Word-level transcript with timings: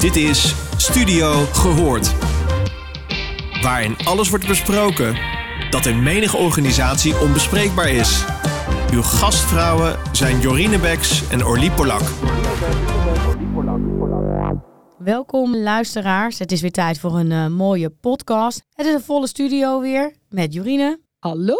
Dit 0.00 0.16
is 0.16 0.54
Studio 0.76 1.32
Gehoord. 1.52 2.14
Waarin 3.62 3.96
alles 4.04 4.28
wordt 4.28 4.46
besproken 4.46 5.16
dat 5.70 5.86
in 5.86 6.02
menige 6.02 6.36
organisatie 6.36 7.20
onbespreekbaar 7.20 7.88
is. 7.88 8.24
Uw 8.92 9.02
gastvrouwen 9.02 9.98
zijn 10.12 10.40
Jorine 10.40 10.78
Beks 10.78 11.28
en 11.28 11.44
Orlie 11.44 11.70
Polak. 11.70 12.02
Welkom 14.98 15.56
luisteraars. 15.56 16.38
Het 16.38 16.52
is 16.52 16.60
weer 16.60 16.72
tijd 16.72 16.98
voor 16.98 17.18
een 17.18 17.32
eh, 17.32 17.46
mooie 17.46 17.90
podcast. 17.90 18.62
Het 18.72 18.86
is 18.86 18.94
een 18.94 19.00
volle 19.00 19.26
studio 19.26 19.80
weer 19.80 20.14
met 20.28 20.54
Jorine 20.54 21.00
Hallo. 21.18 21.56